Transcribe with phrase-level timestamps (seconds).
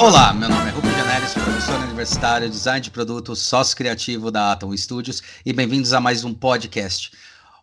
[0.00, 4.76] Olá, meu nome é Rubem Janelis, professor universitário, design de produto, sócio criativo da Atom
[4.76, 7.12] Studios e bem-vindos a mais um podcast.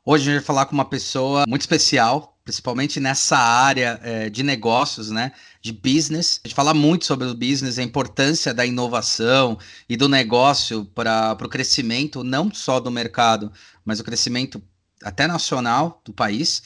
[0.06, 4.42] Hoje a gente vai falar com uma pessoa muito especial, principalmente nessa área eh, de
[4.42, 5.34] negócios, né?
[5.62, 6.40] De business.
[6.46, 9.60] A gente fala muito sobre o business, a importância da inovação
[9.90, 13.52] e do negócio para o crescimento, não só do mercado,
[13.84, 14.64] mas o crescimento
[15.04, 16.62] até nacional do país.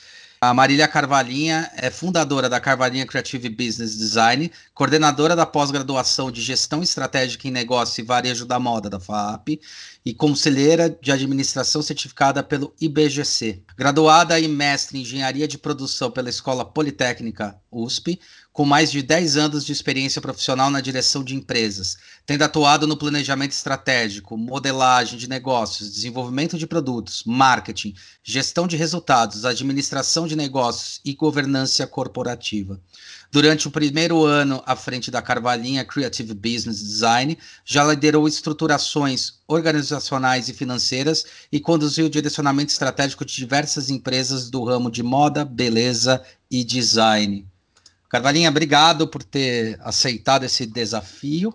[0.46, 6.84] A Marília Carvalhinha é fundadora da Carvalhinha Creative Business Design, coordenadora da pós-graduação de Gestão
[6.84, 9.62] Estratégica em Negócio e Varejo da Moda da FAP
[10.06, 13.64] e conselheira de administração certificada pelo IBGC.
[13.78, 18.20] Graduada e mestre em Engenharia de Produção pela Escola Politécnica USP,
[18.54, 22.96] com mais de 10 anos de experiência profissional na direção de empresas, tendo atuado no
[22.96, 31.02] planejamento estratégico, modelagem de negócios, desenvolvimento de produtos, marketing, gestão de resultados, administração de negócios
[31.04, 32.80] e governança corporativa.
[33.32, 37.36] Durante o primeiro ano à frente da Carvalhinha Creative Business Design,
[37.66, 44.64] já liderou estruturações organizacionais e financeiras e conduziu o direcionamento estratégico de diversas empresas do
[44.64, 47.52] ramo de moda, beleza e design.
[48.14, 51.52] Carvalhinha, obrigado por ter aceitado esse desafio.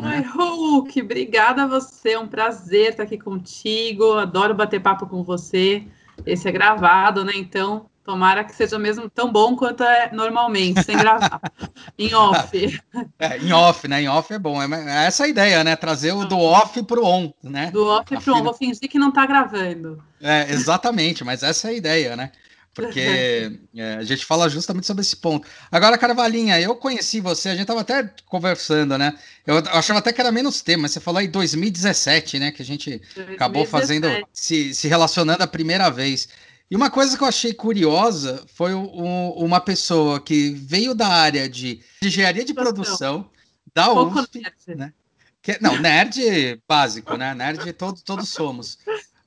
[0.00, 5.22] Ai, Hulk, obrigada a você, é um prazer estar aqui contigo, adoro bater papo com
[5.22, 5.84] você.
[6.24, 7.32] Esse é gravado, né?
[7.36, 11.38] Então, tomara que seja mesmo tão bom quanto é normalmente, sem gravar,
[11.98, 12.82] em off.
[13.18, 14.00] É, em off, né?
[14.00, 14.62] Em off é bom.
[14.62, 15.76] É essa a ideia, né?
[15.76, 17.70] Trazer o do off pro on, né?
[17.70, 20.02] Do off pro on, vou fingir que não tá gravando.
[20.18, 22.32] É, exatamente, mas essa é a ideia, né?
[22.74, 25.46] Porque é, a gente fala justamente sobre esse ponto.
[25.70, 29.16] Agora, Carvalhinha, eu conheci você, a gente tava até conversando, né?
[29.46, 32.50] Eu achava até que era menos tempo, mas você falou em 2017, né?
[32.50, 33.34] Que a gente 2017.
[33.34, 36.28] acabou fazendo, se, se relacionando a primeira vez.
[36.68, 41.48] E uma coisa que eu achei curiosa foi um, uma pessoa que veio da área
[41.48, 43.30] de engenharia de produção,
[43.72, 44.42] da USP,
[44.74, 44.92] né?
[45.40, 47.34] Que, não, nerd básico, né?
[47.34, 48.78] Nerd todo, todos somos.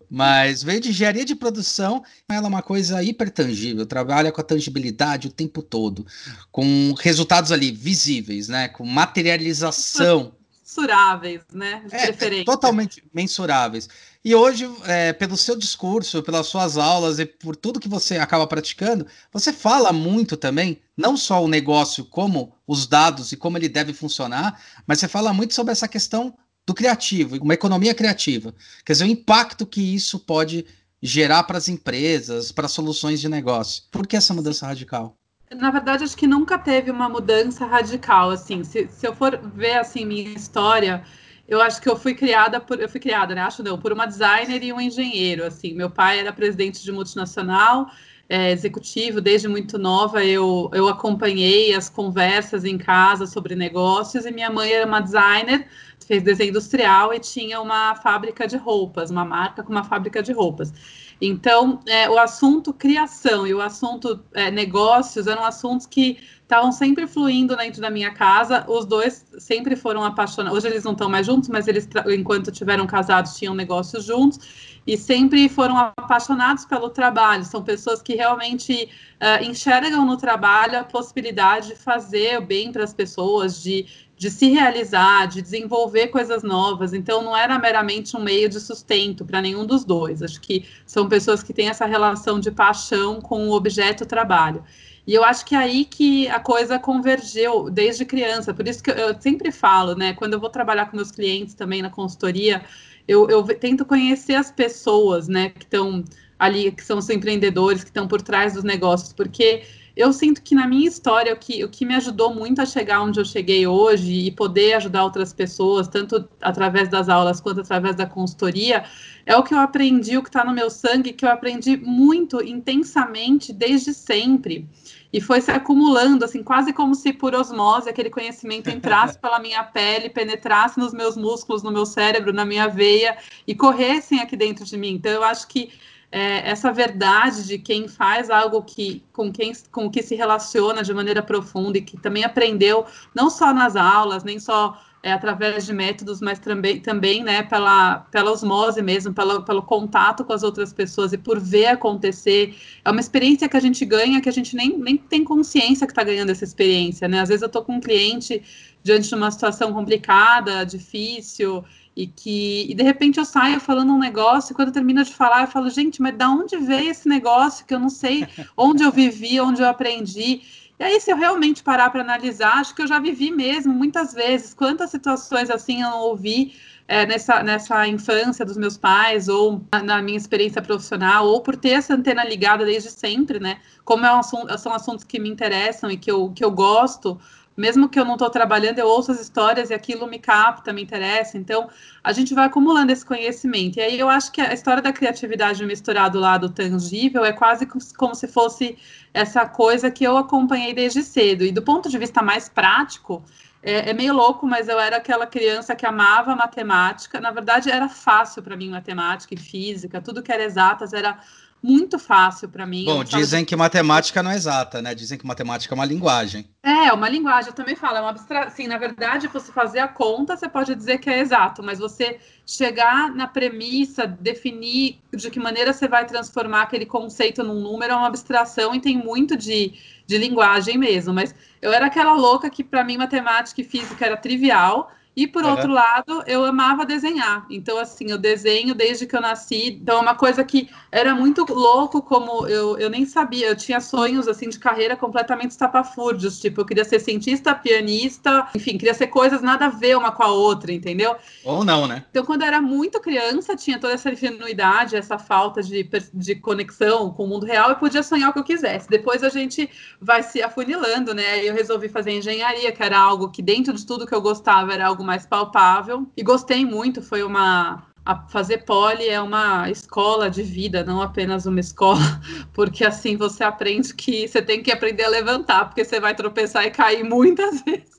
[0.09, 5.28] Mas veio de engenharia de produção, ela é uma coisa hipertangível, trabalha com a tangibilidade
[5.28, 6.06] o tempo todo,
[6.51, 8.69] com resultados ali visíveis, né?
[8.69, 10.34] Com materialização.
[10.63, 11.84] Mensuráveis, né?
[11.91, 13.90] É, totalmente mensuráveis.
[14.23, 18.45] E hoje, é, pelo seu discurso, pelas suas aulas e por tudo que você acaba
[18.45, 23.69] praticando, você fala muito também, não só o negócio, como os dados e como ele
[23.69, 28.53] deve funcionar, mas você fala muito sobre essa questão do criativo, uma economia criativa.
[28.85, 30.66] Quer dizer, o impacto que isso pode
[31.01, 33.83] gerar para as empresas, para soluções de negócio.
[33.89, 35.16] Por que essa mudança radical?
[35.56, 38.66] Na verdade, acho que nunca teve uma mudança radical, assim.
[38.66, 41.06] Se, se eu for ver, assim, minha história,
[41.47, 42.81] eu acho que eu fui criada por...
[42.81, 43.41] Eu fui criada, né?
[43.41, 45.73] Acho não, por uma designer e um engenheiro, assim.
[45.73, 47.89] Meu pai era presidente de multinacional,
[48.29, 54.31] é, executivo, desde muito nova eu, eu acompanhei as conversas em casa sobre negócios e
[54.31, 55.67] minha mãe era uma designer,
[56.05, 60.33] fez desenho industrial e tinha uma fábrica de roupas, uma marca com uma fábrica de
[60.33, 60.73] roupas.
[61.19, 67.06] Então, é, o assunto criação e o assunto é, negócios eram assuntos que estavam sempre
[67.06, 68.63] fluindo dentro da minha casa.
[68.69, 70.58] Os dois sempre foram apaixonados.
[70.58, 74.40] Hoje eles não estão mais juntos, mas eles, enquanto tiveram casados, tinham negócios juntos
[74.88, 77.44] e sempre foram apaixonados pelo trabalho.
[77.44, 78.90] São pessoas que realmente
[79.22, 84.31] uh, enxergam no trabalho a possibilidade de fazer o bem para as pessoas, de, de
[84.31, 86.94] se realizar, de desenvolver coisas novas.
[86.94, 90.24] Então, não era meramente um meio de sustento para nenhum dos dois.
[90.24, 94.63] Acho que são pessoas que têm essa relação de paixão com o objeto trabalho.
[95.07, 98.53] E eu acho que é aí que a coisa convergeu desde criança.
[98.53, 100.13] Por isso que eu sempre falo, né?
[100.13, 102.62] Quando eu vou trabalhar com meus clientes também na consultoria,
[103.07, 106.03] eu, eu tento conhecer as pessoas, né, que estão
[106.38, 109.63] ali, que são os empreendedores, que estão por trás dos negócios, porque
[109.95, 113.01] eu sinto que na minha história, o que, o que me ajudou muito a chegar
[113.01, 117.95] onde eu cheguei hoje e poder ajudar outras pessoas, tanto através das aulas quanto através
[117.95, 118.84] da consultoria,
[119.25, 122.44] é o que eu aprendi, o que está no meu sangue, que eu aprendi muito
[122.44, 124.69] intensamente desde sempre
[125.12, 129.63] e foi se acumulando, assim, quase como se por osmose aquele conhecimento entrasse pela minha
[129.63, 134.65] pele, penetrasse nos meus músculos, no meu cérebro, na minha veia e corressem aqui dentro
[134.65, 134.94] de mim.
[134.94, 135.71] Então, eu acho que
[136.12, 140.94] é, essa verdade de quem faz algo que com quem com que se relaciona de
[140.94, 145.73] maneira profunda e que também aprendeu não só nas aulas, nem só é, através de
[145.73, 150.73] métodos, mas também, também né, pela, pela osmose mesmo, pelo, pelo contato com as outras
[150.73, 152.55] pessoas e por ver acontecer.
[152.83, 155.91] É uma experiência que a gente ganha que a gente nem, nem tem consciência que
[155.91, 157.07] está ganhando essa experiência.
[157.07, 157.21] Né?
[157.21, 158.41] Às vezes eu estou com um cliente
[158.83, 161.63] diante de uma situação complicada, difícil,
[161.95, 165.41] e que e de repente eu saio falando um negócio e quando termino de falar
[165.41, 168.91] eu falo gente mas da onde veio esse negócio que eu não sei onde eu
[168.91, 170.41] vivi onde eu aprendi
[170.79, 174.13] e aí se eu realmente parar para analisar acho que eu já vivi mesmo muitas
[174.13, 176.53] vezes quantas situações assim eu ouvi
[176.88, 181.71] é, nessa, nessa infância dos meus pais, ou na minha experiência profissional, ou por ter
[181.71, 183.59] essa antena ligada desde sempre, né?
[183.83, 187.19] Como é um assunto, são assuntos que me interessam e que eu, que eu gosto,
[187.57, 190.83] mesmo que eu não estou trabalhando, eu ouço as histórias e aquilo me capta, me
[190.83, 191.38] interessa.
[191.39, 191.68] Então,
[192.04, 193.77] a gente vai acumulando esse conhecimento.
[193.77, 197.68] E aí eu acho que a história da criatividade misturado lá do tangível é quase
[197.98, 198.77] como se fosse
[199.12, 201.44] essa coisa que eu acompanhei desde cedo.
[201.44, 203.24] E do ponto de vista mais prático,
[203.63, 207.19] é, é, meio louco, mas eu era aquela criança que amava matemática.
[207.19, 211.18] Na verdade, era fácil para mim matemática e física, tudo que era exatas era
[211.62, 212.86] muito fácil para mim.
[212.86, 214.94] Bom, dizem que matemática não é exata, né?
[214.94, 216.48] Dizem que matemática é uma linguagem.
[216.63, 218.56] É, uma linguagem, eu também falo, é uma abstração.
[218.56, 222.19] Sim, na verdade, você fazer a conta, você pode dizer que é exato, mas você
[222.45, 227.95] chegar na premissa, definir de que maneira você vai transformar aquele conceito num número é
[227.95, 229.74] uma abstração e tem muito de,
[230.06, 231.13] de linguagem mesmo.
[231.13, 235.44] Mas eu era aquela louca que, para mim, matemática e física era trivial e por
[235.44, 235.50] uhum.
[235.50, 237.48] outro lado, eu amava desenhar.
[237.50, 239.80] Então, assim, eu desenho desde que eu nasci.
[239.81, 243.48] Então, é uma coisa que era muito louco, como eu, eu nem sabia.
[243.48, 246.40] Eu tinha sonhos, assim, de carreira completamente estapafúrdios.
[246.40, 250.22] Tipo, eu queria ser cientista, pianista, enfim, queria ser coisas nada a ver uma com
[250.22, 251.16] a outra, entendeu?
[251.44, 252.06] Ou não, né?
[252.12, 257.10] Então, quando eu era muito criança, tinha toda essa ingenuidade, essa falta de, de conexão
[257.10, 258.88] com o mundo real, eu podia sonhar o que eu quisesse.
[258.88, 259.68] Depois a gente
[260.00, 261.44] vai se afunilando, né?
[261.44, 264.86] Eu resolvi fazer engenharia, que era algo que, dentro de tudo que eu gostava, era
[264.86, 266.06] algo mais palpável.
[266.15, 267.88] E gostei muito, foi uma.
[268.06, 272.00] A fazer poli é uma escola de vida, não apenas uma escola,
[272.54, 276.65] porque assim você aprende que você tem que aprender a levantar, porque você vai tropeçar
[276.65, 277.96] e cair muitas vezes.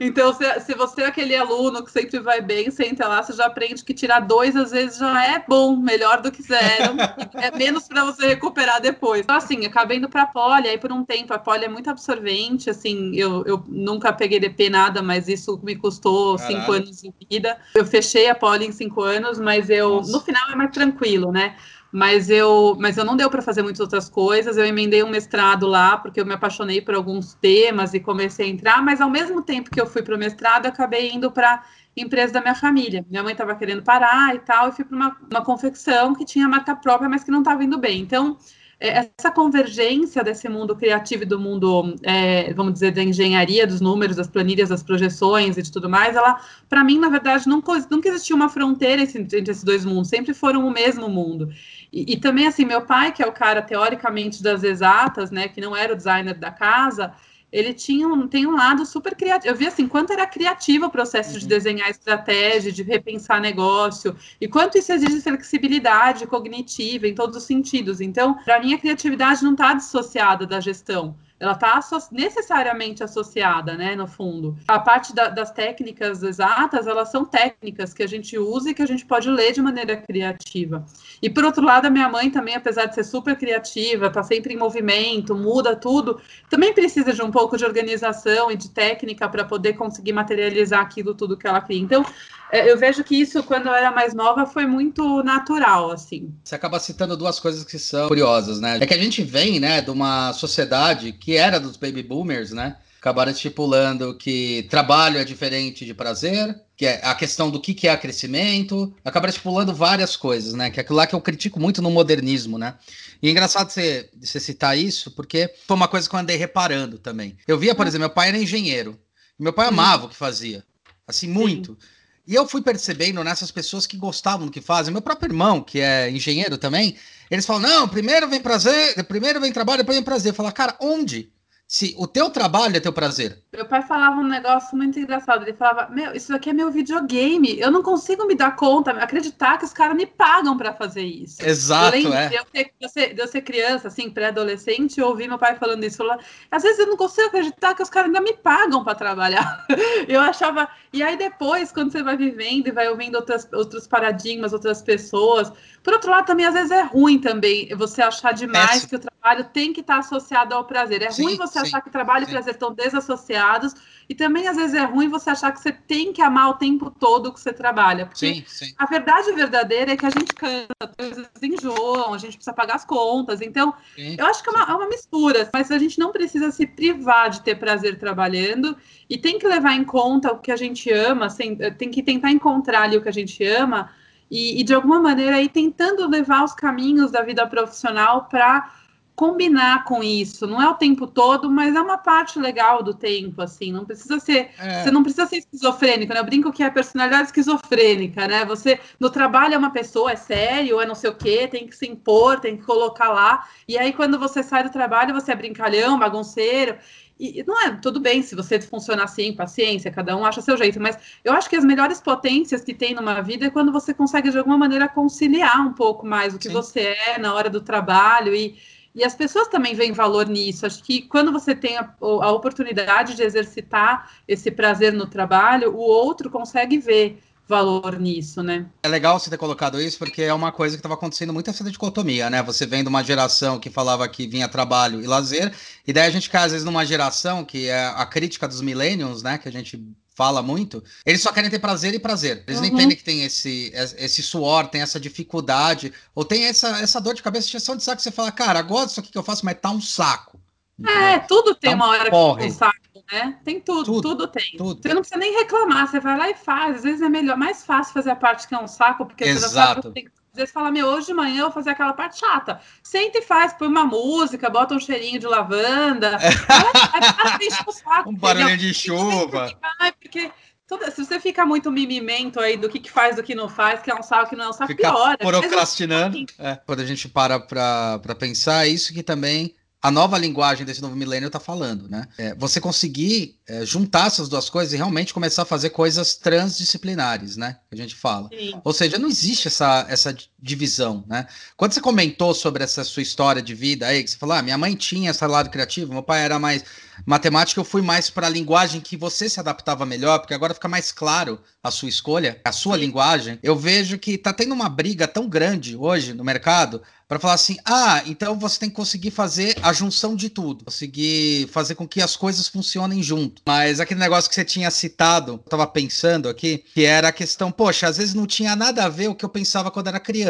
[0.00, 3.46] Então, se, se, você é aquele aluno que sempre vai bem, senta lá, você já
[3.46, 6.94] aprende que tirar dois às vezes já é bom, melhor do que zero.
[7.34, 9.22] é menos para você recuperar depois.
[9.22, 11.90] Então, assim, acabei indo para a poli, aí por um tempo, a poli é muito
[11.90, 16.56] absorvente, assim, eu, eu nunca peguei DP nada, mas isso me custou Caralho.
[16.56, 17.58] cinco anos de vida.
[17.74, 20.12] Eu fechei a poli em cinco anos, mas eu, Nossa.
[20.12, 21.56] no final é mais tranquilo, né?
[21.90, 24.56] Mas eu, mas eu não deu para fazer muitas outras coisas.
[24.56, 28.48] Eu emendei um mestrado lá porque eu me apaixonei por alguns temas e comecei a
[28.50, 31.62] entrar, mas ao mesmo tempo que eu fui para o mestrado, acabei indo para
[31.96, 33.04] empresa da minha família.
[33.08, 36.48] Minha mãe estava querendo parar e tal, e fui para uma, uma confecção que tinha
[36.48, 38.00] marca própria, mas que não estava indo bem.
[38.00, 38.36] Então,
[38.80, 43.80] é, essa convergência desse mundo criativo e do mundo, é, vamos dizer, da engenharia, dos
[43.80, 47.72] números, das planilhas, das projeções e de tudo mais, ela, para mim, na verdade, nunca,
[47.90, 51.48] nunca existiu uma fronteira entre esses dois mundos, sempre foram o mesmo mundo.
[51.92, 55.60] E, e, também, assim, meu pai, que é o cara, teoricamente, das exatas, né, que
[55.60, 57.12] não era o designer da casa,
[57.50, 59.52] ele tinha um, tem um lado super criativo.
[59.52, 61.38] Eu vi assim, quanto era criativo o processo uhum.
[61.38, 67.44] de desenhar estratégia, de repensar negócio, e quanto isso exige flexibilidade cognitiva em todos os
[67.44, 68.00] sentidos.
[68.00, 71.80] Então, para mim, a criatividade não está dissociada da gestão ela está
[72.10, 74.56] necessariamente associada, né, no fundo.
[74.66, 78.82] A parte da, das técnicas exatas, elas são técnicas que a gente usa e que
[78.82, 80.84] a gente pode ler de maneira criativa.
[81.22, 84.52] E por outro lado, a minha mãe também, apesar de ser super criativa, tá sempre
[84.52, 86.20] em movimento, muda tudo,
[86.50, 91.14] também precisa de um pouco de organização e de técnica para poder conseguir materializar aquilo
[91.14, 91.80] tudo que ela cria.
[91.80, 92.04] Então,
[92.52, 96.34] eu vejo que isso, quando eu era mais nova, foi muito natural, assim.
[96.42, 98.78] Você acaba citando duas coisas que são curiosas, né?
[98.80, 102.76] É que a gente vem, né, de uma sociedade que era dos baby boomers, né?
[103.00, 107.86] Acabaram estipulando que trabalho é diferente de prazer, que é a questão do que, que
[107.86, 110.68] é crescimento, acabaram estipulando várias coisas, né?
[110.68, 112.74] Que é aquilo lá que eu critico muito no modernismo, né?
[113.22, 116.98] E é engraçado você, você citar isso, porque foi uma coisa que eu andei reparando
[116.98, 117.36] também.
[117.46, 118.98] Eu via, por exemplo, meu pai era engenheiro.
[119.38, 120.64] Meu pai amava o que fazia.
[121.06, 121.72] Assim, muito.
[121.80, 121.97] Sim.
[122.28, 124.92] E eu fui percebendo nessas pessoas que gostavam do que fazem.
[124.92, 126.94] Meu próprio irmão, que é engenheiro também,
[127.30, 130.32] eles falam: não, primeiro vem prazer, primeiro vem trabalho, depois vem prazer.
[130.32, 131.32] Eu falo, cara, onde?
[131.70, 133.42] Se o teu trabalho é teu prazer.
[133.52, 135.42] Meu pai falava um negócio muito engraçado.
[135.42, 137.60] Ele falava: Meu, isso aqui é meu videogame.
[137.60, 141.44] Eu não consigo me dar conta, acreditar que os caras me pagam para fazer isso.
[141.44, 141.94] Exato.
[141.98, 142.28] Eu é.
[142.30, 145.38] de, eu ser, de, eu ser, de eu ser criança, assim, pré-adolescente, eu ouvi meu
[145.38, 145.98] pai falando isso.
[145.98, 149.66] Falando, Às vezes eu não consigo acreditar que os caras ainda me pagam para trabalhar.
[150.08, 150.66] eu achava.
[150.90, 155.52] E aí depois, quando você vai vivendo e vai ouvindo outras, outros paradigmas, outras pessoas.
[155.82, 159.44] Por outro lado, também às vezes é ruim também você achar demais que o trabalho
[159.52, 161.02] tem que estar associado ao prazer.
[161.02, 161.24] É Sim.
[161.24, 163.74] ruim você você achar que trabalho e prazer estão desassociados.
[164.08, 166.90] E também, às vezes, é ruim você achar que você tem que amar o tempo
[166.90, 168.06] todo que você trabalha.
[168.06, 168.74] Porque sim, sim.
[168.78, 170.66] a verdade verdadeira é que a gente cansa,
[170.98, 173.40] vezes enjoam, a gente precisa pagar as contas.
[173.42, 176.50] Então, sim, eu acho que é uma, é uma mistura, mas a gente não precisa
[176.50, 178.76] se privar de ter prazer trabalhando
[179.10, 182.30] e tem que levar em conta o que a gente ama, assim, tem que tentar
[182.30, 183.90] encontrar ali o que a gente ama
[184.30, 188.70] e, e de alguma maneira ir tentando levar os caminhos da vida profissional para
[189.18, 190.46] combinar com isso.
[190.46, 193.72] Não é o tempo todo, mas é uma parte legal do tempo, assim.
[193.72, 194.50] Não precisa ser.
[194.56, 194.84] É.
[194.84, 196.20] Você não precisa ser esquizofrênico, né?
[196.20, 198.44] Eu brinco que é personalidade esquizofrênica, né?
[198.44, 201.74] Você no trabalho é uma pessoa, é sério, é não sei o quê, tem que
[201.74, 203.44] se impor, tem que colocar lá.
[203.66, 206.76] E aí, quando você sai do trabalho, você é brincalhão, bagunceiro.
[207.18, 210.80] E não é tudo bem se você funciona assim, paciência, cada um acha seu jeito,
[210.80, 214.30] mas eu acho que as melhores potências que tem numa vida é quando você consegue
[214.30, 216.54] de alguma maneira conciliar um pouco mais o que Sim.
[216.54, 218.56] você é na hora do trabalho e
[218.94, 220.66] e as pessoas também veem valor nisso.
[220.66, 225.80] Acho que quando você tem a, a oportunidade de exercitar esse prazer no trabalho, o
[225.80, 228.66] outro consegue ver valor nisso, né?
[228.82, 231.64] É legal você ter colocado isso, porque é uma coisa que estava acontecendo muito essa
[231.64, 232.42] dicotomia, né?
[232.42, 235.52] Você vem de uma geração que falava que vinha trabalho e lazer,
[235.86, 239.22] e daí a gente cai, às vezes, numa geração que é a crítica dos millennials,
[239.22, 239.38] né?
[239.38, 239.82] Que a gente
[240.18, 242.42] fala muito, eles só querem ter prazer e prazer.
[242.44, 242.66] Eles uhum.
[242.66, 247.14] não entendem que tem esse, esse suor, tem essa dificuldade, ou tem essa, essa dor
[247.14, 249.44] de cabeça, exceção de saco, que você fala, cara, agora isso aqui que eu faço,
[249.44, 250.40] mas tá um saco.
[250.84, 252.42] É, tudo tem tá uma hora porre.
[252.42, 253.38] que um saco, né?
[253.44, 254.56] Tem tudo, tudo, tudo tem.
[254.56, 254.82] Tudo.
[254.82, 256.78] Você não precisa nem reclamar, você vai lá e faz.
[256.78, 259.40] Às vezes é melhor, mais fácil fazer a parte que é um saco, porque Exato.
[259.40, 260.10] você já sabe que tem que
[260.42, 262.60] às vezes fala, meu, hoje de manhã eu vou fazer aquela parte chata.
[262.82, 266.18] Senta e faz, põe uma música, bota um cheirinho de lavanda.
[266.20, 266.30] É.
[268.08, 269.52] um barulho de chuva.
[270.00, 270.30] Porque
[270.68, 273.80] Toda, se você fica muito mimimento aí do que, que faz, do que não faz,
[273.80, 275.16] que é um saco, que não é um saco, fica piora.
[275.16, 276.26] procrastinando.
[276.38, 280.82] É, quando a gente para para pensar, é isso que também a nova linguagem desse
[280.82, 282.08] novo milênio está falando, né?
[282.18, 287.36] É, você conseguir é, juntar essas duas coisas e realmente começar a fazer coisas transdisciplinares,
[287.36, 287.58] né?
[287.68, 288.28] Que a gente fala.
[288.28, 288.60] Sim.
[288.64, 291.26] Ou seja, não existe essa, essa divisão, né?
[291.56, 294.56] Quando você comentou sobre essa sua história de vida aí, que você falou, ah, minha
[294.56, 296.64] mãe tinha esse lado criativo, meu pai era mais
[297.04, 300.68] matemática, eu fui mais para a linguagem que você se adaptava melhor, porque agora fica
[300.68, 302.80] mais claro a sua escolha, a sua Sim.
[302.80, 303.38] linguagem.
[303.42, 307.56] Eu vejo que tá tendo uma briga tão grande hoje no mercado para falar assim:
[307.64, 312.02] ah, então você tem que conseguir fazer a junção de tudo, conseguir fazer com que
[312.02, 313.42] as coisas funcionem junto.
[313.46, 317.50] Mas aquele negócio que você tinha citado, eu tava pensando aqui, que era a questão,
[317.50, 320.27] poxa, às vezes não tinha nada a ver o que eu pensava quando era criança.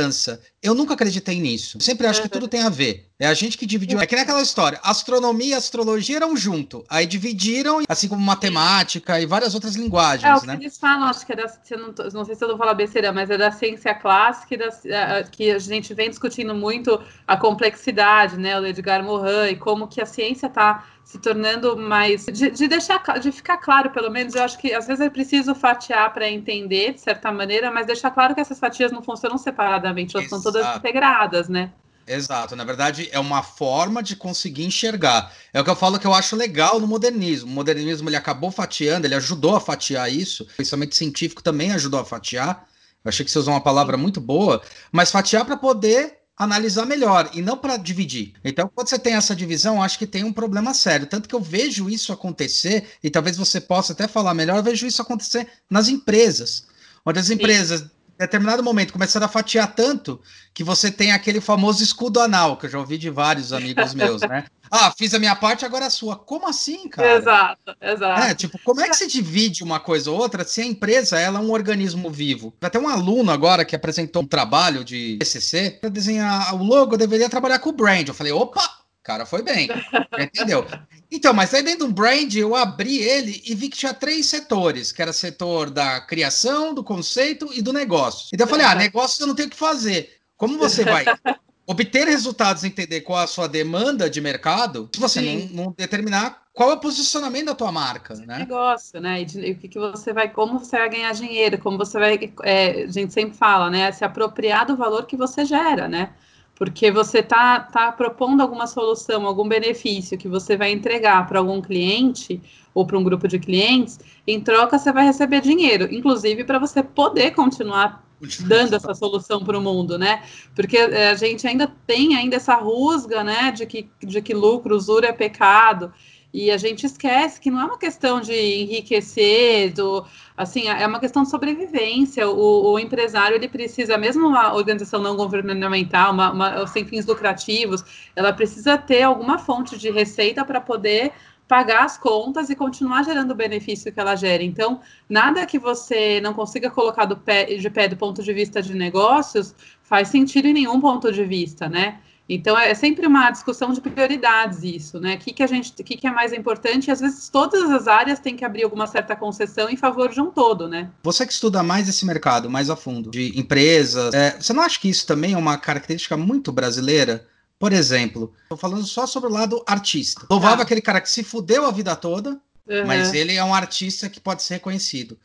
[0.62, 1.80] Eu nunca acreditei nisso.
[1.80, 3.08] sempre acho que tudo tem a ver.
[3.20, 4.00] É a gente que dividiu.
[4.00, 6.84] É que nem aquela história: astronomia e astrologia eram junto.
[6.88, 10.24] Aí dividiram, assim como matemática e várias outras linguagens.
[10.24, 10.56] É, o né?
[10.56, 11.52] que eles falam, acho que é da.
[11.72, 15.50] Não, não, sei se eu vou falar besteira, mas é da ciência clássica da, que
[15.50, 18.58] a gente vem discutindo muito a complexidade, né?
[18.58, 22.26] O Edgar Morin, e como que a ciência está se tornando mais.
[22.26, 25.54] De, de, deixar, de ficar claro, pelo menos, eu acho que às vezes é preciso
[25.54, 30.14] fatiar para entender, de certa maneira, mas deixar claro que essas fatias não funcionam separadamente,
[30.14, 30.42] elas Exato.
[30.42, 31.72] são todas integradas, né?
[32.06, 35.32] Exato, na verdade é uma forma de conseguir enxergar.
[35.52, 37.50] É o que eu falo que eu acho legal no modernismo.
[37.50, 40.44] O modernismo ele acabou fatiando, ele ajudou a fatiar isso.
[40.44, 42.66] O pensamento científico também ajudou a fatiar.
[43.04, 47.30] Eu achei que você usou uma palavra muito boa, mas fatiar para poder analisar melhor
[47.34, 48.32] e não para dividir.
[48.44, 51.06] Então, quando você tem essa divisão, acho que tem um problema sério.
[51.06, 54.86] Tanto que eu vejo isso acontecer, e talvez você possa até falar melhor, eu vejo
[54.86, 56.66] isso acontecer nas empresas.
[57.04, 57.84] Onde as empresas
[58.18, 60.20] determinado momento começaram a fatiar tanto
[60.52, 64.22] que você tem aquele famoso escudo anal, que eu já ouvi de vários amigos meus,
[64.22, 64.44] né?
[64.70, 66.14] Ah, fiz a minha parte, agora é a sua.
[66.14, 67.16] Como assim, cara?
[67.16, 68.20] Exato, exato.
[68.20, 71.38] É, tipo, como é que se divide uma coisa ou outra se a empresa ela
[71.38, 72.52] é um organismo vivo?
[72.60, 77.30] Até um aluno agora que apresentou um trabalho de TCC para desenhar o logo, deveria
[77.30, 78.08] trabalhar com o brand.
[78.08, 78.60] Eu falei, opa,
[79.08, 79.70] cara foi bem,
[80.18, 80.66] entendeu?
[81.10, 84.92] Então, mas aí dentro do brand eu abri ele e vi que tinha três setores,
[84.92, 88.28] que era setor da criação, do conceito e do negócio.
[88.34, 90.12] Então eu falei, ah, negócio eu não tenho o que fazer.
[90.36, 91.06] Como você vai
[91.66, 96.72] obter resultados, entender qual a sua demanda de mercado, se você não, não, determinar qual
[96.72, 98.40] é o posicionamento da tua marca, né?
[98.40, 99.22] Negócio, né?
[99.22, 102.82] E, o que, que você vai, como você vai ganhar dinheiro, como você vai, é,
[102.82, 103.90] a gente sempre fala, né?
[103.90, 106.10] Se apropriar do valor que você gera, né?
[106.58, 111.62] Porque você está tá propondo alguma solução, algum benefício que você vai entregar para algum
[111.62, 112.42] cliente
[112.74, 116.82] ou para um grupo de clientes, em troca você vai receber dinheiro, inclusive para você
[116.82, 118.04] poder continuar
[118.40, 120.24] dando essa solução para o mundo, né?
[120.52, 124.74] Porque eh, a gente ainda tem ainda essa rusga, né, de que, de que lucro,
[124.74, 125.92] usura é pecado.
[126.40, 131.00] E a gente esquece que não é uma questão de enriquecer, do, assim, é uma
[131.00, 132.30] questão de sobrevivência.
[132.30, 137.82] O, o empresário ele precisa, mesmo uma organização não governamental, uma, uma, sem fins lucrativos,
[138.14, 141.10] ela precisa ter alguma fonte de receita para poder
[141.48, 144.44] pagar as contas e continuar gerando o benefício que ela gera.
[144.44, 148.74] Então, nada que você não consiga colocar pé, de pé do ponto de vista de
[148.74, 151.98] negócios faz sentido em nenhum ponto de vista, né?
[152.28, 155.14] Então é sempre uma discussão de prioridades isso, né?
[155.14, 156.88] O que, que a gente, o que, que é mais importante?
[156.88, 160.20] E às vezes todas as áreas têm que abrir alguma certa concessão em favor de
[160.20, 160.90] um todo, né?
[161.02, 164.78] Você que estuda mais esse mercado, mais a fundo, de empresas, é, você não acha
[164.78, 167.26] que isso também é uma característica muito brasileira?
[167.58, 170.26] Por exemplo, estou falando só sobre o lado artista.
[170.30, 170.64] Louvava ah.
[170.64, 172.86] aquele cara que se fudeu a vida toda, uhum.
[172.86, 175.18] mas ele é um artista que pode ser reconhecido.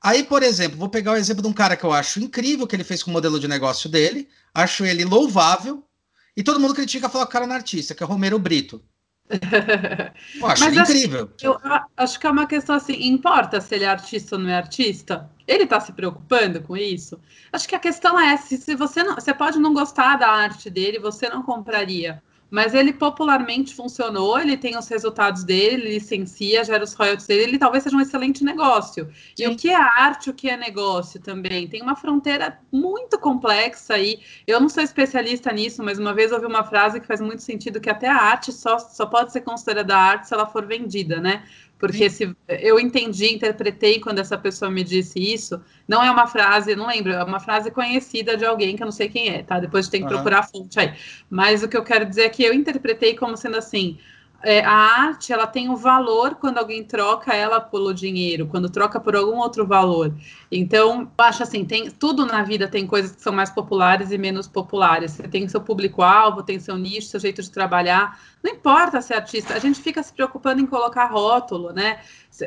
[0.00, 2.76] Aí, por exemplo, vou pegar o exemplo de um cara que eu acho incrível que
[2.76, 5.82] ele fez com o modelo de negócio dele, acho ele louvável,
[6.36, 8.82] e todo mundo critica falar o cara no artista, que é Romero Brito.
[10.40, 11.30] Eu acho Mas incrível.
[11.36, 11.58] Acho, eu
[11.96, 15.30] acho que é uma questão assim, importa se ele é artista ou não é artista?
[15.46, 17.20] Ele está se preocupando com isso?
[17.52, 20.68] Acho que a questão é se, se você não, você pode não gostar da arte
[20.68, 22.20] dele, você não compraria
[22.50, 27.42] mas ele popularmente funcionou, ele tem os resultados dele, ele licencia, gera os royalties dele,
[27.42, 29.08] ele talvez seja um excelente negócio.
[29.36, 29.44] Sim.
[29.44, 31.68] E o que é arte, o que é negócio também?
[31.68, 34.20] Tem uma fronteira muito complexa aí.
[34.46, 37.80] Eu não sou especialista nisso, mas uma vez ouvi uma frase que faz muito sentido,
[37.80, 41.44] que até a arte só, só pode ser considerada arte se ela for vendida, né?
[41.80, 45.58] Porque se eu entendi, interpretei quando essa pessoa me disse isso,
[45.88, 48.92] não é uma frase, não lembro, é uma frase conhecida de alguém que eu não
[48.92, 49.58] sei quem é, tá?
[49.58, 50.12] Depois tem que uhum.
[50.12, 50.92] procurar a fonte aí.
[51.30, 53.98] Mas o que eu quero dizer é que eu interpretei como sendo assim:
[54.42, 58.98] é, a arte ela tem um valor quando alguém troca ela pelo dinheiro, quando troca
[58.98, 60.14] por algum outro valor.
[60.50, 64.18] Então, eu acho assim, tem tudo na vida tem coisas que são mais populares e
[64.18, 65.12] menos populares.
[65.12, 68.18] Você tem seu público-alvo, tem seu nicho, seu jeito de trabalhar.
[68.42, 72.00] Não importa ser artista, a gente fica se preocupando em colocar rótulo, né?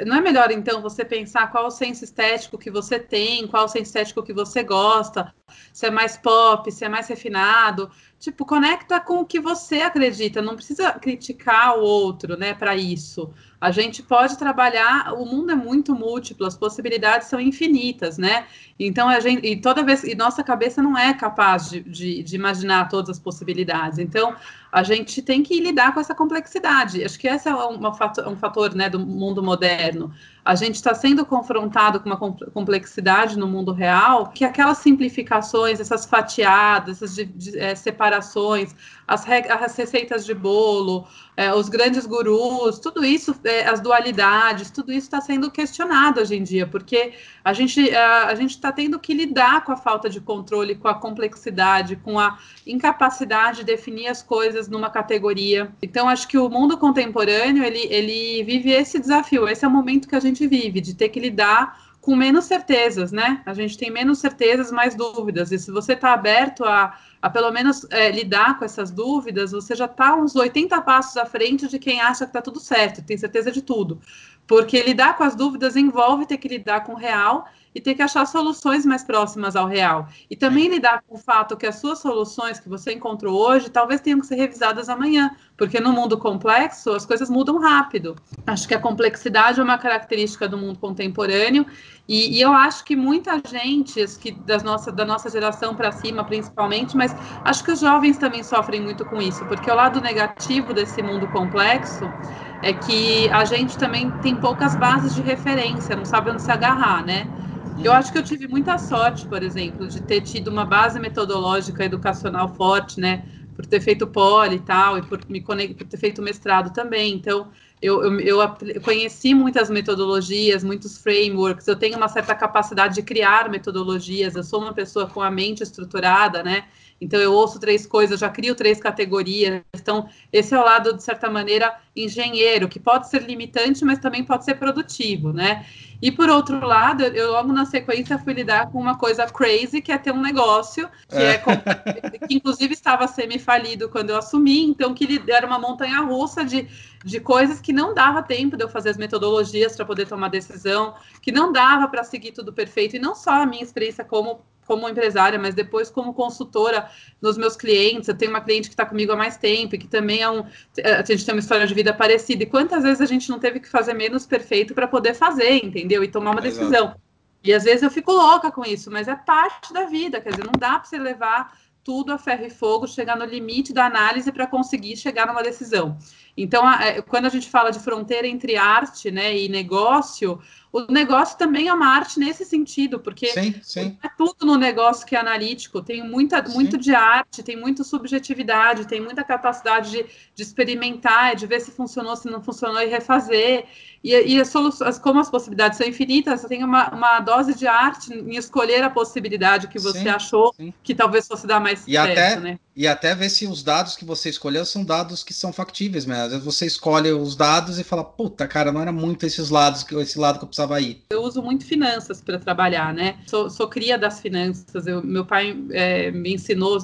[0.05, 3.67] Não é melhor, então, você pensar qual o senso estético que você tem, qual o
[3.67, 5.33] senso estético que você gosta,
[5.71, 7.91] se é mais pop, se é mais refinado.
[8.23, 13.29] Tipo, conecta com o que você acredita, não precisa criticar o outro, né, para isso.
[13.59, 18.47] A gente pode trabalhar, o mundo é muito múltiplo, as possibilidades são infinitas, né?
[18.79, 22.35] Então a gente, e toda vez, e nossa cabeça não é capaz de, de, de
[22.37, 23.99] imaginar todas as possibilidades.
[23.99, 24.33] Então
[24.73, 27.03] a gente tem que lidar com essa complexidade.
[27.05, 30.11] Acho que esse é um fator né, do mundo moderno.
[30.43, 36.05] A gente está sendo confrontado com uma complexidade no mundo real, que aquelas simplificações, essas
[36.05, 38.75] fatiadas, essas de, de, é, separações,
[39.07, 44.91] as, as, receitas de bolo, é, os grandes gurus, tudo isso, é, as dualidades, tudo
[44.91, 48.99] isso está sendo questionado hoje em dia, porque a gente a, a gente está tendo
[48.99, 54.07] que lidar com a falta de controle, com a complexidade, com a incapacidade de definir
[54.07, 55.71] as coisas numa categoria.
[55.81, 59.47] Então, acho que o mundo contemporâneo ele, ele vive esse desafio.
[59.47, 63.13] Esse é o momento que a gente vive de ter que lidar com menos certezas,
[63.13, 63.41] né?
[63.45, 65.53] A gente tem menos certezas, mais dúvidas.
[65.53, 69.73] E se você está aberto a, a pelo menos é, lidar com essas dúvidas, você
[69.73, 73.17] já está uns 80 passos à frente de quem acha que está tudo certo, tem
[73.17, 74.01] certeza de tudo.
[74.45, 78.01] Porque lidar com as dúvidas envolve ter que lidar com o real e ter que
[78.01, 80.07] achar soluções mais próximas ao real.
[80.29, 84.01] E também lidar com o fato que as suas soluções que você encontrou hoje talvez
[84.01, 88.15] tenham que ser revisadas amanhã, porque no mundo complexo as coisas mudam rápido.
[88.45, 91.65] Acho que a complexidade é uma característica do mundo contemporâneo
[92.07, 96.23] e, e eu acho que muita gente, que das nossa, da nossa geração para cima
[96.25, 100.73] principalmente, mas acho que os jovens também sofrem muito com isso, porque o lado negativo
[100.73, 102.13] desse mundo complexo
[102.61, 107.03] é que a gente também tem poucas bases de referência, não sabe onde se agarrar,
[107.05, 107.29] né?
[107.75, 111.83] Eu acho que eu tive muita sorte, por exemplo, de ter tido uma base metodológica
[111.83, 113.27] educacional forte, né?
[113.55, 115.75] Por ter feito poli e tal, e por, me conect...
[115.75, 117.13] por ter feito mestrado também.
[117.13, 123.03] Então, eu, eu, eu, conheci muitas metodologias, muitos frameworks, eu tenho uma certa capacidade de
[123.03, 126.65] criar metodologias, eu sou uma pessoa com a mente estruturada, né?
[127.03, 129.61] Então, eu ouço três coisas, já crio três categorias.
[129.75, 134.23] Então, esse é o lado, de certa maneira, engenheiro, que pode ser limitante, mas também
[134.23, 135.65] pode ser produtivo, né?
[136.01, 139.89] E por outro lado, eu logo na sequência fui lidar com uma coisa crazy, que
[139.89, 144.93] é ter um negócio, que é, é que inclusive estava semi-falido quando eu assumi, então
[144.93, 146.67] que era uma montanha russa de,
[147.05, 150.93] de coisas que não dava tempo de eu fazer as metodologias para poder tomar decisão,
[151.21, 154.87] que não dava para seguir tudo perfeito, e não só a minha experiência como como
[154.87, 156.89] empresária, mas depois como consultora
[157.21, 158.07] nos meus clientes.
[158.07, 160.45] Eu tenho uma cliente que está comigo há mais tempo, que também é um.
[160.83, 162.43] A gente tem uma história de vida parecida.
[162.43, 166.03] E quantas vezes a gente não teve que fazer menos perfeito para poder fazer, entendeu?
[166.03, 166.59] E tomar uma Exato.
[166.59, 166.95] decisão.
[167.43, 170.21] E às vezes eu fico louca com isso, mas é parte da vida.
[170.21, 173.73] Quer dizer, não dá para você levar tudo a ferro e fogo, chegar no limite
[173.73, 175.97] da análise para conseguir chegar numa decisão.
[176.35, 180.39] Então, a, é, quando a gente fala de fronteira entre arte né, e negócio,
[180.73, 183.97] o negócio também é uma arte nesse sentido, porque sim, sim.
[184.01, 188.87] é tudo no negócio que é analítico, tem muita, muito de arte, tem muita subjetividade,
[188.87, 193.65] tem muita capacidade de, de experimentar, de ver se funcionou, se não funcionou e refazer.
[194.03, 197.67] E, e as soluções, como as possibilidades são infinitas, você tem uma, uma dose de
[197.67, 202.39] arte em escolher a possibilidade que você achou que talvez fosse dar mais e até,
[202.39, 202.59] né?
[202.75, 206.17] E até ver se os dados que você escolheu são dados que são factíveis, mas
[206.19, 209.85] às vezes você escolhe os dados e fala, puta, cara, não era muito esses lados,
[209.91, 211.03] esse lado que eu precisava ir.
[211.11, 213.17] Eu uso muito finanças para trabalhar, né?
[213.27, 214.87] Sou, sou, cria das finanças.
[214.87, 216.79] Eu, meu pai é, me ensinou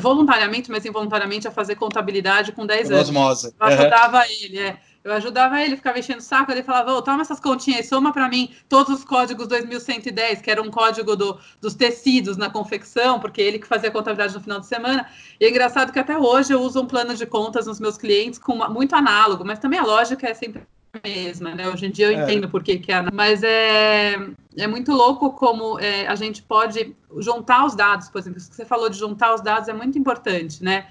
[0.00, 3.08] voluntariamente, mas involuntariamente, a fazer contabilidade com 10 anos.
[3.08, 3.54] Osmose.
[3.58, 4.24] Eu ajudava uhum.
[4.40, 4.78] ele, é.
[5.04, 8.28] Eu ajudava ele, ficava enchendo o saco, ele falava, oh, toma essas continhas, soma para
[8.28, 13.40] mim todos os códigos 2110, que era um código do, dos tecidos na confecção, porque
[13.40, 15.08] ele que fazia a contabilidade no final de semana.
[15.40, 18.38] E é engraçado que até hoje eu uso um plano de contas nos meus clientes
[18.38, 20.62] com uma, muito análogo, mas também a lógica é sempre
[20.92, 21.68] a mesma, né?
[21.68, 22.22] Hoje em dia eu é.
[22.22, 24.14] entendo por que, que é, mas é,
[24.56, 28.56] é muito louco como é, a gente pode juntar os dados, por exemplo, isso que
[28.56, 30.86] você falou de juntar os dados é muito importante, né?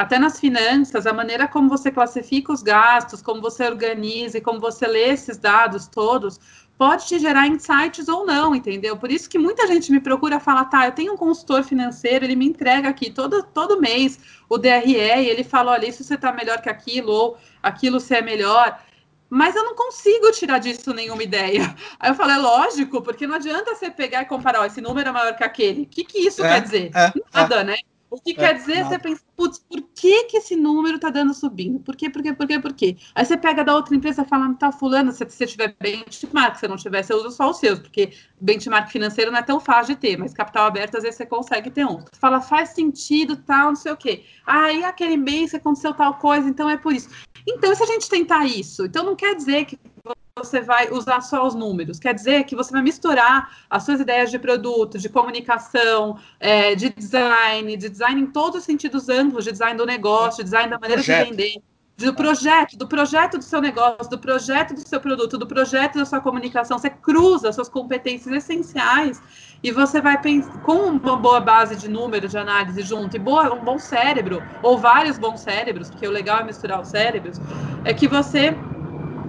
[0.00, 4.58] Até nas finanças, a maneira como você classifica os gastos, como você organiza e como
[4.58, 6.40] você lê esses dados todos,
[6.78, 8.96] pode te gerar insights ou não, entendeu?
[8.96, 12.34] Por isso que muita gente me procura falar, tá, eu tenho um consultor financeiro, ele
[12.34, 16.32] me entrega aqui todo, todo mês o DRE, e ele fala, olha, isso você está
[16.32, 18.80] melhor que aquilo, ou aquilo você é melhor
[19.32, 21.72] mas eu não consigo tirar disso nenhuma ideia.
[22.00, 25.08] Aí eu falo, é lógico, porque não adianta você pegar e comparar, ó, esse número
[25.08, 25.82] é maior que aquele.
[25.82, 26.90] O que, que isso é, quer dizer?
[26.92, 27.64] É, Nada, é.
[27.64, 27.76] né?
[28.10, 28.88] O que é, quer dizer, nada.
[28.88, 31.78] você pensa, putz, por que, que esse número tá dando subindo?
[31.78, 32.96] Por quê, por quê, por quê, por quê?
[33.14, 36.76] Aí você pega da outra empresa falando, tá, fulano, se você tiver benchmark, se não
[36.76, 40.16] tiver, você usa só os seus, porque benchmark financeiro não é tão fácil de ter,
[40.16, 41.98] mas capital aberto, às vezes você consegue ter um.
[41.98, 44.24] Você fala, faz sentido, tal, não sei o quê.
[44.44, 47.08] Aí aquele mês aconteceu tal coisa, então é por isso.
[47.46, 49.78] Então, se a gente tentar isso, então não quer dizer que
[50.44, 51.98] você vai usar só os números.
[51.98, 56.90] Quer dizer que você vai misturar as suas ideias de produto, de comunicação, é, de
[56.90, 60.78] design, de design em todos os sentidos amplos, de design do negócio, de design da
[60.78, 61.24] maneira projeto.
[61.24, 61.62] de vender,
[61.96, 66.04] do projeto, do projeto do seu negócio, do projeto do seu produto, do projeto da
[66.04, 66.78] sua comunicação.
[66.78, 69.20] Você cruza suas competências essenciais
[69.62, 73.52] e você vai pensar com uma boa base de números, de análise junto e boa,
[73.52, 77.38] um bom cérebro, ou vários bons cérebros, porque o legal é misturar os cérebros,
[77.84, 78.56] é que você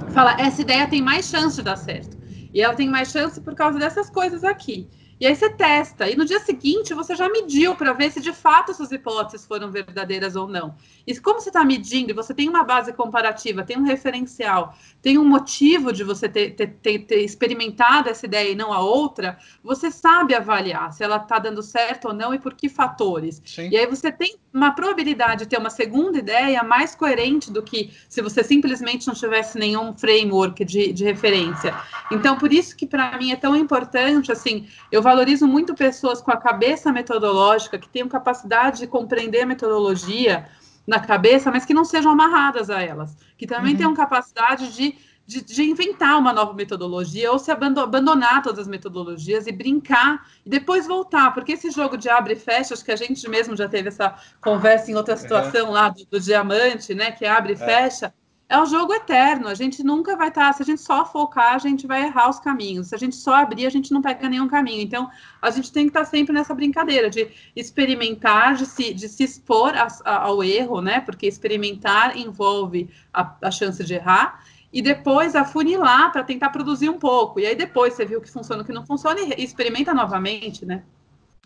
[0.10, 2.18] fala, essa ideia tem mais chance de dar certo.
[2.54, 4.90] E ela tem mais chance por causa dessas coisas aqui.
[5.22, 8.34] E aí você testa, e no dia seguinte você já mediu para ver se de
[8.34, 10.74] fato suas hipóteses foram verdadeiras ou não.
[11.06, 15.20] E como você está medindo, e você tem uma base comparativa, tem um referencial, tem
[15.20, 19.38] um motivo de você ter, ter, ter, ter experimentado essa ideia e não a outra,
[19.64, 23.44] você sabe avaliar se ela está dando certo ou não e por que fatores.
[23.46, 23.70] Sim.
[23.70, 27.92] E aí você tem uma probabilidade de ter uma segunda ideia mais coerente do que
[28.10, 31.76] se você simplesmente não tivesse nenhum framework de, de referência.
[32.12, 36.32] Então, por isso que para mim é tão importante, assim, eu valorizo muito pessoas com
[36.32, 40.48] a cabeça metodológica, que tenham capacidade de compreender a metodologia
[40.88, 43.78] na cabeça, mas que não sejam amarradas a elas, que também uhum.
[43.78, 44.96] tenham capacidade de,
[45.28, 50.50] de, de, inventar uma nova metodologia ou se abandonar todas as metodologias e brincar e
[50.50, 53.68] depois voltar, porque esse jogo de abre e fecha, acho que a gente mesmo já
[53.68, 55.74] teve essa conversa em outra situação uhum.
[55.74, 57.60] lá do, do, diamante, né, que abre e é.
[57.60, 58.14] fecha
[58.52, 59.48] é um jogo eterno.
[59.48, 60.48] A gente nunca vai estar.
[60.48, 62.88] Tá, se a gente só focar, a gente vai errar os caminhos.
[62.88, 64.82] Se a gente só abrir, a gente não pega nenhum caminho.
[64.82, 65.10] Então,
[65.42, 69.24] a gente tem que estar tá sempre nessa brincadeira de experimentar, de se, de se
[69.24, 71.00] expor a, a, ao erro, né?
[71.00, 74.44] Porque experimentar envolve a, a chance de errar.
[74.74, 77.40] E depois afunilar para tentar produzir um pouco.
[77.40, 80.66] E aí depois você viu o que funciona, o que não funciona e experimenta novamente,
[80.66, 80.84] né?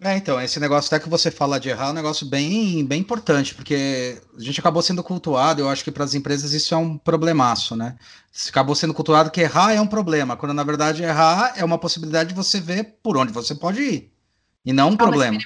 [0.01, 2.99] É, então, esse negócio até que você fala de errar é um negócio bem, bem
[2.99, 6.77] importante, porque a gente acabou sendo cultuado, eu acho que para as empresas isso é
[6.77, 7.95] um problemaço, né?
[8.49, 12.29] Acabou sendo cultuado que errar é um problema, quando na verdade errar é uma possibilidade
[12.29, 14.11] de você ver por onde você pode ir,
[14.65, 15.37] e não um ah, problema.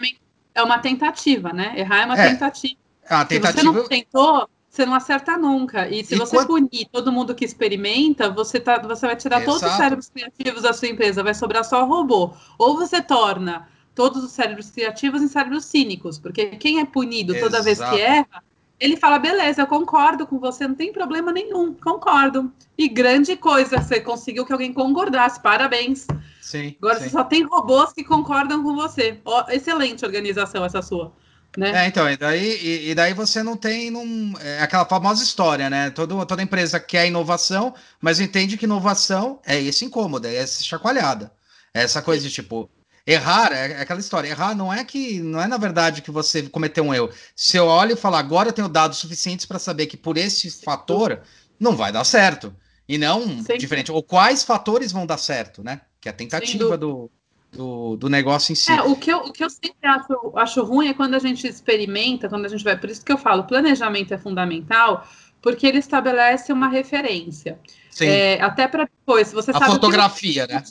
[0.56, 1.74] É uma tentativa, né?
[1.78, 2.80] Errar é uma é, tentativa.
[3.08, 3.62] É uma tentativa.
[3.62, 5.88] Se você não tentou, você não acerta nunca.
[5.88, 6.48] E se e você quando...
[6.48, 9.60] punir todo mundo que experimenta, você, tá, você vai tirar Exato.
[9.60, 12.34] todos os cérebros criativos da sua empresa, vai sobrar só robô.
[12.58, 13.68] Ou você torna
[14.00, 17.64] todos os cérebros criativos em cérebros cínicos, porque quem é punido toda Exato.
[17.66, 18.42] vez que erra,
[18.80, 22.50] ele fala, beleza, eu concordo com você, não tem problema nenhum, concordo.
[22.78, 26.08] E grande coisa, você conseguiu que alguém concordasse, parabéns.
[26.42, 27.04] Sim, Agora sim.
[27.04, 29.20] você só tem robôs que concordam com você.
[29.50, 31.12] excelente organização essa sua.
[31.58, 31.84] Né?
[31.84, 35.70] É, então, e daí, e, e, daí você não tem num, é aquela famosa história,
[35.70, 35.90] né?
[35.90, 41.34] Todo, toda empresa quer inovação, mas entende que inovação é esse incômodo, é essa chacoalhada.
[41.74, 42.70] É essa coisa de tipo,
[43.10, 44.30] Errar é aquela história.
[44.30, 47.10] Errar não é que não é na verdade que você cometeu um erro.
[47.36, 50.52] Se eu olho e falo agora eu tenho dados suficientes para saber que por esse
[50.52, 51.22] fator
[51.60, 52.54] não vai dar certo
[52.88, 53.92] e não diferente.
[53.92, 55.82] Ou quais fatores vão dar certo, né?
[56.00, 57.10] Que é a tentativa do,
[57.52, 58.72] do, do negócio em si.
[58.72, 61.48] É, o, que eu, o que eu sempre acho, acho ruim é quando a gente
[61.48, 62.78] experimenta, quando a gente vai.
[62.78, 65.08] Por isso que eu falo, planejamento é fundamental,
[65.42, 67.60] porque ele estabelece uma referência.
[67.90, 68.06] Sim.
[68.06, 69.66] É, até para depois, você a sabe.
[69.66, 70.64] fotografia, né?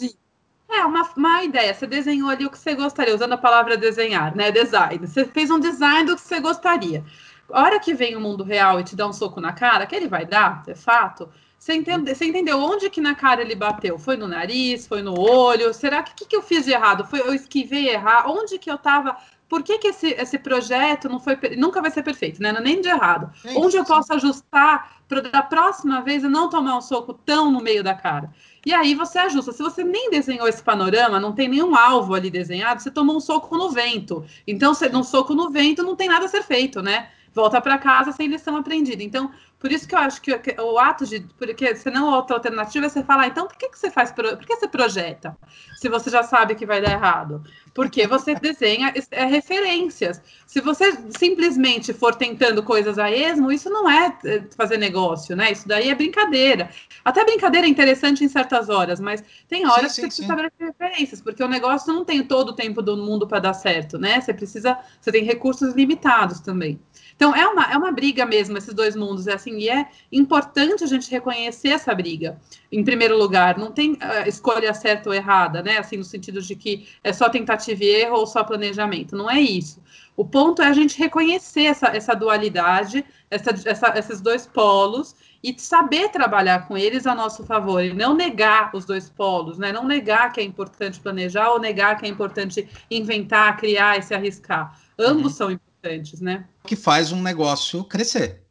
[0.69, 1.73] É, uma, uma ideia.
[1.73, 4.51] Você desenhou ali o que você gostaria, usando a palavra desenhar, né?
[4.51, 5.07] Design.
[5.07, 7.05] Você fez um design do que você gostaria.
[7.51, 9.97] A hora que vem o mundo real e te dá um soco na cara, que
[9.97, 13.99] ele vai dar, de fato, você, entende, você entendeu onde que na cara ele bateu?
[13.99, 14.87] Foi no nariz?
[14.87, 15.73] Foi no olho?
[15.75, 17.05] Será que o que, que eu fiz de errado?
[17.05, 18.29] Foi eu esquivei errar?
[18.29, 19.17] Onde que eu estava?
[19.49, 22.53] Por que, que esse, esse projeto não foi nunca vai ser perfeito, né?
[22.53, 23.33] Não é nem de errado.
[23.45, 27.51] É onde eu posso ajustar para da próxima vez eu não tomar um soco tão
[27.51, 28.31] no meio da cara?
[28.69, 29.51] E aí você ajusta.
[29.51, 33.21] Se você nem desenhou esse panorama, não tem nenhum alvo ali desenhado, você tomou um
[33.21, 34.27] soco no vento.
[34.47, 37.09] Então, você, um soco no vento não tem nada a ser feito, né?
[37.33, 39.03] Volta para casa sem lição aprendida.
[39.03, 41.21] Então, por isso que eu acho que o ato de.
[41.37, 44.13] Porque senão a outra alternativa é você falar, então por que, que você faz.
[44.13, 45.37] Por que você projeta?
[45.77, 47.43] Se você já sabe que vai dar errado.
[47.75, 50.23] Porque você desenha é, referências.
[50.47, 55.51] Se você simplesmente for tentando coisas a esmo, isso não é, é fazer negócio, né?
[55.51, 56.71] Isso daí é brincadeira.
[57.05, 60.23] Até brincadeira é interessante em certas horas, mas tem horas sim, que sim, você precisa
[60.23, 63.99] estabelecer referências, porque o negócio não tem todo o tempo do mundo para dar certo,
[63.99, 64.21] né?
[64.21, 64.79] Você precisa.
[65.01, 66.79] Você tem recursos limitados também.
[67.19, 70.85] Então, é uma, é uma briga mesmo, esses dois mundos, é assim, e é importante
[70.85, 72.41] a gente reconhecer essa briga.
[72.71, 75.79] Em primeiro lugar, não tem uh, escolha certa ou errada, né?
[75.79, 79.17] Assim, no sentido de que é só tentativa e erro ou só planejamento.
[79.17, 79.83] Não é isso.
[80.17, 85.53] O ponto é a gente reconhecer essa, essa dualidade, essa, essa, esses dois polos, e
[85.59, 89.73] saber trabalhar com eles a nosso favor, e não negar os dois polos, né?
[89.73, 94.15] Não negar que é importante planejar ou negar que é importante inventar, criar e se
[94.15, 94.79] arriscar.
[94.97, 95.37] Ambos uhum.
[95.37, 96.47] são importantes importantes, né?
[96.65, 98.43] Que faz um negócio crescer.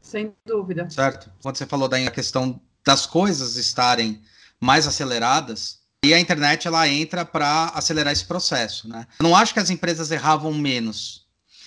[0.00, 0.88] Sem dúvida.
[0.88, 1.30] Certo?
[1.42, 4.22] Quando você falou da questão das coisas estarem
[4.58, 9.06] mais aceleradas, e a internet ela entra para acelerar esse processo, né?
[9.18, 11.26] Eu não acho que as empresas erravam menos.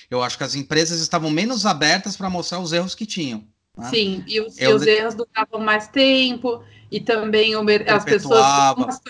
[0.10, 3.48] Eu acho que as empresas estavam menos abertas para mostrar os erros que tinham.
[3.78, 3.90] Né?
[3.90, 4.72] Sim, e os, eu...
[4.72, 6.64] e os erros duravam mais tempo,
[6.94, 7.56] e também
[7.88, 8.46] as pessoas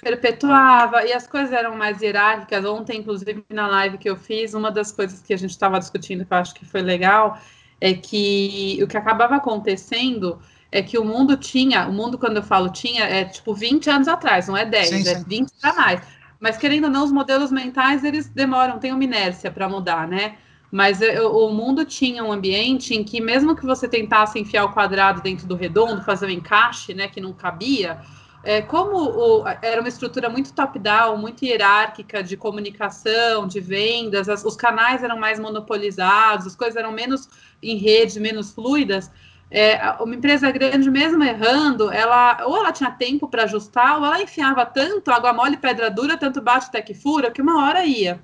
[0.01, 2.63] perpetuava e as coisas eram mais hierárquicas.
[2.63, 6.23] Ontem, inclusive, na live que eu fiz, uma das coisas que a gente estava discutindo
[6.23, 7.37] que eu acho que foi legal
[7.81, 10.39] é que o que acabava acontecendo
[10.71, 14.07] é que o mundo tinha, o mundo, quando eu falo tinha, é tipo 20 anos
[14.07, 16.01] atrás, não é 10, sim, é 20 para mais.
[16.39, 20.37] Mas querendo ou não, os modelos mentais eles demoram, tem uma inércia para mudar, né?
[20.73, 20.99] Mas
[21.31, 25.45] o mundo tinha um ambiente em que, mesmo que você tentasse enfiar o quadrado dentro
[25.45, 28.01] do redondo, fazer um encaixe, né, que não cabia,
[28.43, 34.43] é, como o, era uma estrutura muito top-down, muito hierárquica de comunicação, de vendas, as,
[34.43, 37.29] os canais eram mais monopolizados, as coisas eram menos
[37.61, 39.11] em rede, menos fluidas.
[39.51, 44.23] É, uma empresa grande, mesmo errando, ela ou ela tinha tempo para ajustar, ou ela
[44.23, 48.19] enfiava tanto água mole, pedra dura, tanto bate até que fura, que uma hora ia.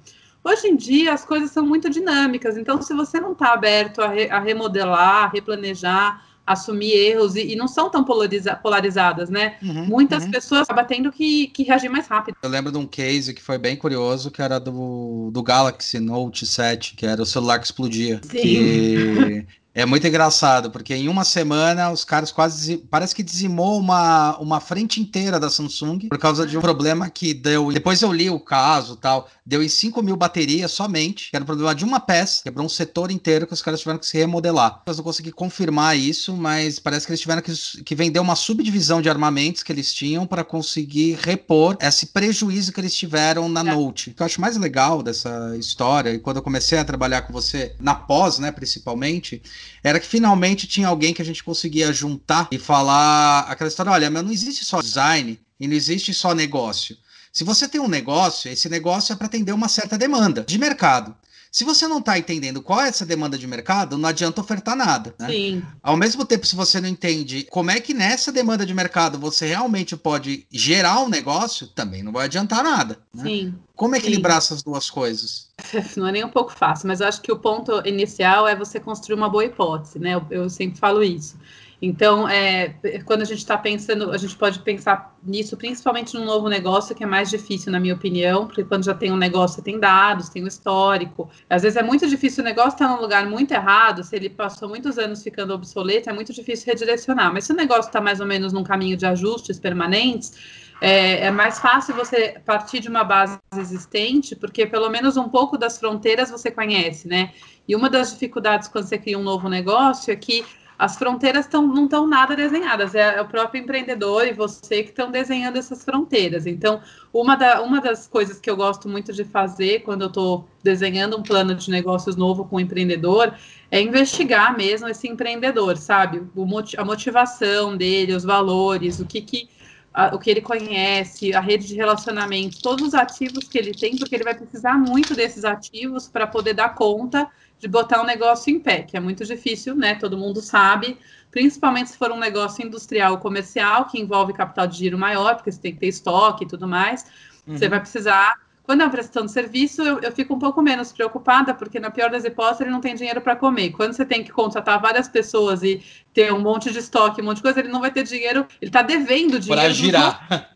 [0.49, 4.07] Hoje em dia as coisas são muito dinâmicas, então se você não está aberto a,
[4.07, 9.57] re, a, remodelar, a replanejar, assumir erros e, e não são tão polariza, polarizadas, né?
[9.61, 10.31] Uhum, Muitas uhum.
[10.31, 12.35] pessoas acabam tendo que, que reagir mais rápido.
[12.41, 16.47] Eu lembro de um case que foi bem curioso, que era do, do Galaxy Note
[16.47, 18.19] 7, que era o celular que explodia.
[18.23, 18.41] Sim.
[18.41, 22.77] Que É muito engraçado, porque em uma semana os caras quase.
[22.89, 27.33] Parece que dizimou uma, uma frente inteira da Samsung por causa de um problema que
[27.33, 27.71] deu.
[27.71, 29.29] Depois eu li o caso tal.
[29.49, 31.31] Deu em 5 mil baterias somente.
[31.31, 32.43] Que era um problema de uma peça.
[32.43, 34.83] Quebrou um setor inteiro que os caras tiveram que se remodelar.
[34.85, 37.51] Eu não consegui confirmar isso, mas parece que eles tiveram que,
[37.83, 42.79] que vender uma subdivisão de armamentos que eles tinham para conseguir repor esse prejuízo que
[42.79, 43.63] eles tiveram na é.
[43.63, 44.11] Note.
[44.11, 47.33] O que eu acho mais legal dessa história, e quando eu comecei a trabalhar com
[47.33, 49.41] você, na pós, né, principalmente
[49.83, 54.11] era que finalmente tinha alguém que a gente conseguia juntar e falar aquela história: olha,
[54.11, 56.95] mas não existe só design e não existe só negócio.
[57.39, 61.15] Se você tem um negócio, esse negócio é para atender uma certa demanda de mercado.
[61.49, 65.15] Se você não está entendendo qual é essa demanda de mercado, não adianta ofertar nada.
[65.17, 65.27] Né?
[65.29, 65.63] Sim.
[65.81, 69.47] Ao mesmo tempo, se você não entende como é que nessa demanda de mercado você
[69.47, 72.99] realmente pode gerar um negócio, também não vai adiantar nada.
[73.13, 73.23] Né?
[73.23, 73.55] Sim.
[73.73, 74.47] Como equilibrar Sim.
[74.47, 75.47] essas duas coisas?
[75.95, 78.81] Não é nem um pouco fácil, mas eu acho que o ponto inicial é você
[78.81, 80.15] construir uma boa hipótese, né?
[80.15, 81.37] eu, eu sempre falo isso.
[81.81, 86.49] Então, é, quando a gente está pensando, a gente pode pensar nisso principalmente num novo
[86.49, 89.79] negócio, que é mais difícil, na minha opinião, porque quando já tem um negócio, tem
[89.79, 91.29] dados, tem o um histórico.
[91.49, 94.29] Às vezes é muito difícil o negócio estar tá num lugar muito errado, se ele
[94.29, 97.33] passou muitos anos ficando obsoleto, é muito difícil redirecionar.
[97.33, 100.33] Mas se o negócio está mais ou menos num caminho de ajustes permanentes,
[100.81, 105.57] é, é, mais fácil você partir de uma base existente, porque pelo menos um pouco
[105.57, 107.33] das fronteiras você conhece, né?
[107.67, 110.45] E uma das dificuldades quando você cria um novo negócio é que
[110.79, 114.91] as fronteiras tão, não estão nada desenhadas, é, é, o próprio empreendedor e você que
[114.91, 116.47] estão desenhando essas fronteiras.
[116.47, 116.79] Então,
[117.11, 121.17] uma, da, uma das coisas que eu gosto muito de fazer quando eu estou desenhando
[121.17, 123.33] um plano de negócios novo com o empreendedor
[123.69, 126.23] é investigar mesmo esse empreendedor, sabe?
[126.33, 126.45] O,
[126.77, 129.49] a motivação dele, os valores, o que, que
[129.93, 133.97] a, o que ele conhece, a rede de relacionamento, todos os ativos que ele tem,
[133.97, 138.53] porque ele vai precisar muito desses ativos para poder dar conta de botar um negócio
[138.53, 139.95] em pé, que é muito difícil, né?
[139.95, 140.97] Todo mundo sabe,
[141.29, 145.51] principalmente se for um negócio industrial ou comercial, que envolve capital de giro maior, porque
[145.51, 147.05] você tem que ter estoque e tudo mais.
[147.45, 147.57] Uhum.
[147.57, 148.33] Você vai precisar.
[148.69, 151.89] Quando é uma prestação de serviço, eu, eu, fico um pouco menos preocupada, porque na
[151.89, 153.71] pior das hipóteses, ele não tem dinheiro para comer.
[153.71, 155.81] Quando você tem que contratar várias pessoas e
[156.13, 158.69] ter um monte de estoque, um monte de coisa, ele não vai ter dinheiro, ele
[158.69, 159.59] está devendo dinheiro.
[159.59, 160.53] Para girar.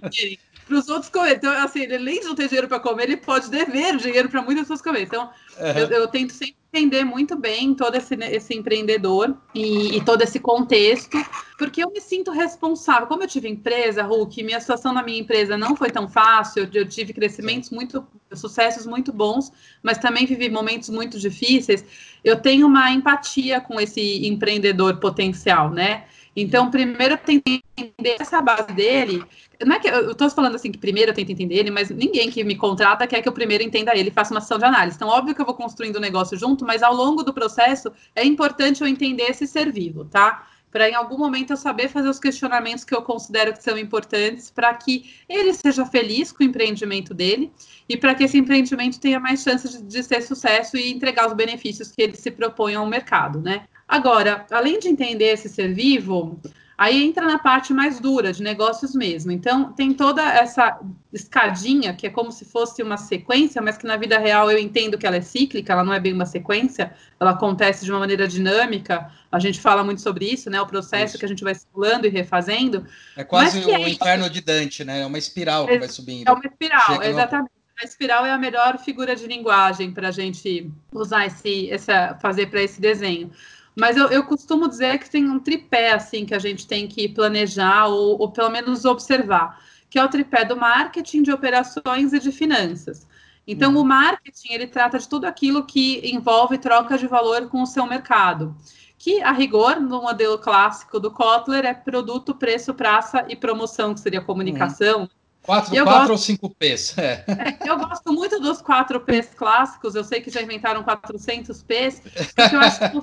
[0.74, 1.36] Para os outros comer.
[1.36, 4.42] Então, assim, ele, além de não ter dinheiro para comer, ele pode dever dinheiro para
[4.42, 5.04] muitas pessoas comer.
[5.04, 5.68] Então, uhum.
[5.78, 10.40] eu, eu, tento sempre entender muito bem todo esse, esse empreendedor e, e, todo esse
[10.40, 11.24] contexto,
[11.56, 13.06] porque eu me sinto responsável.
[13.06, 16.82] Como eu tive empresa, Hulk, minha situação na minha empresa não foi tão fácil, eu,
[16.82, 19.52] eu tive crescimentos muito, sucessos muito bons,
[19.84, 21.86] mas também vivi momentos muito difíceis.
[22.24, 26.06] Eu tenho uma empatia com esse empreendedor potencial, né?
[26.36, 29.24] Então, primeiro eu tento entender essa base dele.
[29.63, 32.30] Não é que eu estou falando assim que primeiro eu tento entender ele, mas ninguém
[32.30, 34.96] que me contrata quer que eu primeiro entenda ele faça uma sessão de análise.
[34.96, 37.91] Então, óbvio que eu vou construindo o um negócio junto, mas ao longo do processo
[38.15, 40.48] é importante eu entender esse ser vivo, tá?
[40.72, 44.50] Para em algum momento eu saber fazer os questionamentos que eu considero que são importantes
[44.50, 47.52] para que ele seja feliz com o empreendimento dele
[47.88, 51.34] e para que esse empreendimento tenha mais chances de, de ter sucesso e entregar os
[51.34, 53.67] benefícios que ele se propõe ao mercado, né?
[53.88, 56.39] Agora, além de entender esse ser vivo,
[56.78, 59.32] aí entra na parte mais dura de negócios mesmo.
[59.32, 60.80] Então, tem toda essa
[61.12, 64.98] escadinha, que é como se fosse uma sequência, mas que na vida real eu entendo
[64.98, 68.28] que ela é cíclica, ela não é bem uma sequência, ela acontece de uma maneira
[68.28, 69.12] dinâmica.
[69.32, 70.60] A gente fala muito sobre isso, né?
[70.60, 71.19] O processo isso.
[71.19, 72.86] que a gente vai circulando e refazendo.
[73.15, 75.02] É quase o é inferno de Dante, né?
[75.02, 76.28] É uma espiral que é, vai subindo.
[76.28, 77.52] É uma espiral, Chega exatamente.
[77.52, 77.63] No...
[77.82, 82.48] A espiral é a melhor figura de linguagem para a gente usar esse, essa, fazer
[82.48, 83.32] para esse desenho.
[83.76, 87.10] Mas eu, eu, costumo dizer que tem um tripé assim que a gente tem que
[87.10, 89.60] planejar ou, ou, pelo menos observar,
[89.90, 93.08] que é o tripé do marketing, de operações e de finanças.
[93.48, 93.82] Então, uhum.
[93.82, 97.86] o marketing ele trata de tudo aquilo que envolve troca de valor com o seu
[97.86, 98.56] mercado.
[98.98, 104.00] Que, a rigor, no modelo clássico do Kotler, é produto, preço, praça e promoção, que
[104.00, 106.97] seria comunicação, uhum Quatro, quatro gosto, ou cinco P's?
[106.97, 107.25] É.
[107.27, 109.93] É, eu gosto muito dos quatro P's clássicos.
[109.93, 112.01] Eu sei que já inventaram 400 P's,
[112.34, 112.97] porque eu acho que